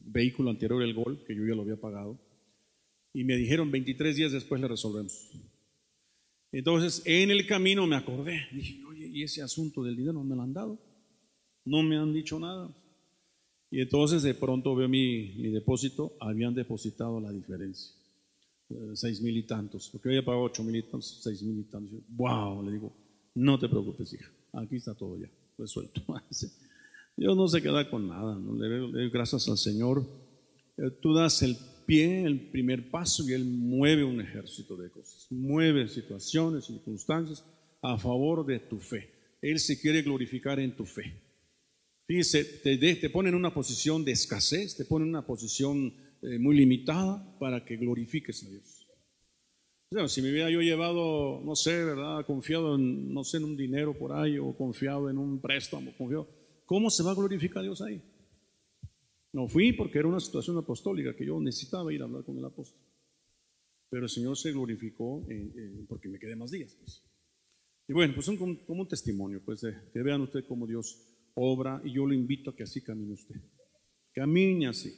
[0.05, 2.18] vehículo anterior, el Gol, que yo ya lo había pagado.
[3.12, 5.30] Y me dijeron, 23 días después le resolvemos.
[6.51, 8.46] Entonces, en el camino me acordé.
[8.53, 10.78] Dije, oye, ¿y ese asunto del dinero no me lo han dado?
[11.64, 12.74] No me han dicho nada.
[13.71, 17.95] Y entonces de pronto veo mi, depósito, habían depositado la diferencia,
[18.71, 21.64] eh, seis mil y tantos, porque había pagado ocho mil y tantos, seis mil y
[21.64, 22.01] tantos.
[22.09, 22.93] wow, le digo,
[23.35, 26.03] no te preocupes, hija, aquí está todo ya, resuelto.
[27.16, 28.55] Dios no se queda con nada, ¿no?
[28.55, 30.07] le, doy gracias al Señor.
[30.77, 35.27] Eh, tú das el pie, el primer paso, y Él mueve un ejército de cosas,
[35.31, 37.45] mueve situaciones, circunstancias
[37.83, 39.11] a favor de tu fe.
[39.43, 41.28] Él se quiere glorificar en tu fe.
[42.09, 45.92] Fíjese, te, te pone en una posición de escasez, te pone en una posición
[46.22, 48.88] eh, muy limitada para que glorifiques a Dios.
[50.11, 52.24] si me hubiera yo llevado, no sé, ¿verdad?
[52.24, 56.26] Confiado en, no sé, en un dinero por ahí o confiado en un préstamo, confiado,
[56.64, 58.00] ¿cómo se va a glorificar a Dios ahí?
[59.34, 62.44] No fui porque era una situación apostólica que yo necesitaba ir a hablar con el
[62.46, 62.80] apóstol.
[63.90, 65.26] Pero el Señor se glorificó
[65.86, 66.74] porque me quedé más días.
[66.74, 67.04] Pues.
[67.86, 69.61] Y bueno, pues son como, un testimonio, pues
[69.92, 71.07] que vean ustedes cómo Dios
[71.39, 73.36] obra y yo lo invito a que así camine usted.
[74.12, 74.93] Camine así.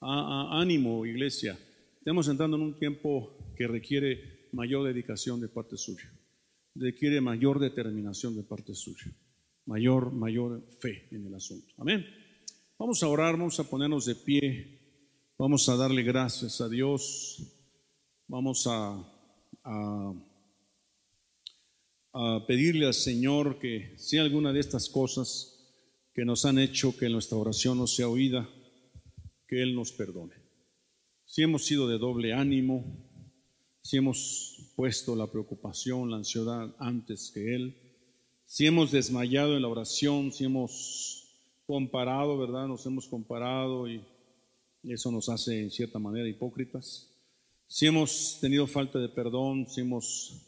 [0.00, 1.58] ánimo, iglesia.
[1.98, 6.12] Estamos entrando en un tiempo que requiere mayor dedicación de parte suya,
[6.74, 9.06] requiere mayor determinación de parte suya,
[9.66, 11.72] mayor, mayor fe en el asunto.
[11.78, 12.04] Amén.
[12.78, 14.80] Vamos a orar, vamos a ponernos de pie,
[15.38, 17.40] vamos a darle gracias a Dios,
[18.26, 18.98] vamos a,
[19.62, 20.14] a,
[22.14, 25.51] a pedirle al Señor que si alguna de estas cosas
[26.14, 28.48] que nos han hecho que nuestra oración no sea oída,
[29.48, 30.34] que Él nos perdone.
[31.24, 32.84] Si hemos sido de doble ánimo,
[33.80, 37.76] si hemos puesto la preocupación, la ansiedad antes que Él,
[38.44, 41.22] si hemos desmayado en la oración, si hemos
[41.66, 42.68] comparado, ¿verdad?
[42.68, 44.04] Nos hemos comparado y
[44.82, 47.08] eso nos hace en cierta manera hipócritas.
[47.66, 50.42] Si hemos tenido falta de perdón, si hemos,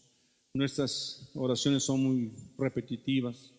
[0.53, 3.54] nuestras oraciones son muy repetitivas,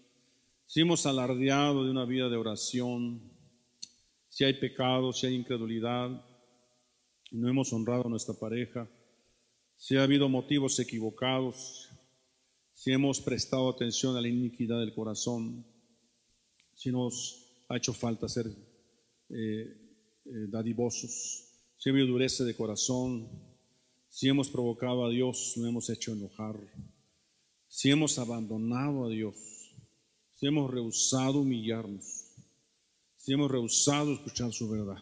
[0.66, 3.22] si hemos alardeado de una vida de oración,
[4.30, 6.10] si hay pecado, si hay incredulidad,
[7.32, 8.90] no hemos honrado a nuestra pareja,
[9.78, 11.90] si ha habido motivos equivocados,
[12.74, 15.66] si hemos prestado atención a la iniquidad del corazón,
[16.74, 18.48] si nos ha hecho falta ser
[19.30, 19.32] eh,
[20.26, 21.46] eh, dadivosos,
[21.78, 23.30] si ha habido dureza de corazón,
[24.10, 26.60] si hemos provocado a Dios, no hemos hecho enojar,
[27.68, 29.55] si hemos abandonado a Dios,
[30.36, 32.26] si hemos rehusado humillarnos,
[33.16, 35.02] si hemos rehusado escuchar su verdad.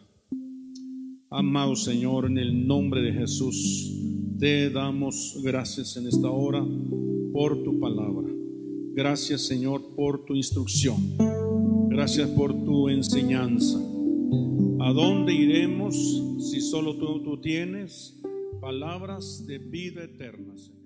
[1.28, 3.92] Amado Señor, en el nombre de Jesús,
[4.38, 6.64] te damos gracias en esta hora
[7.32, 8.28] por tu palabra.
[8.94, 11.16] Gracias Señor por tu instrucción.
[11.88, 13.78] Gracias por tu enseñanza.
[14.80, 15.96] ¿A dónde iremos
[16.38, 18.20] si solo tú, tú tienes
[18.60, 20.83] palabras de vida eterna, Señor?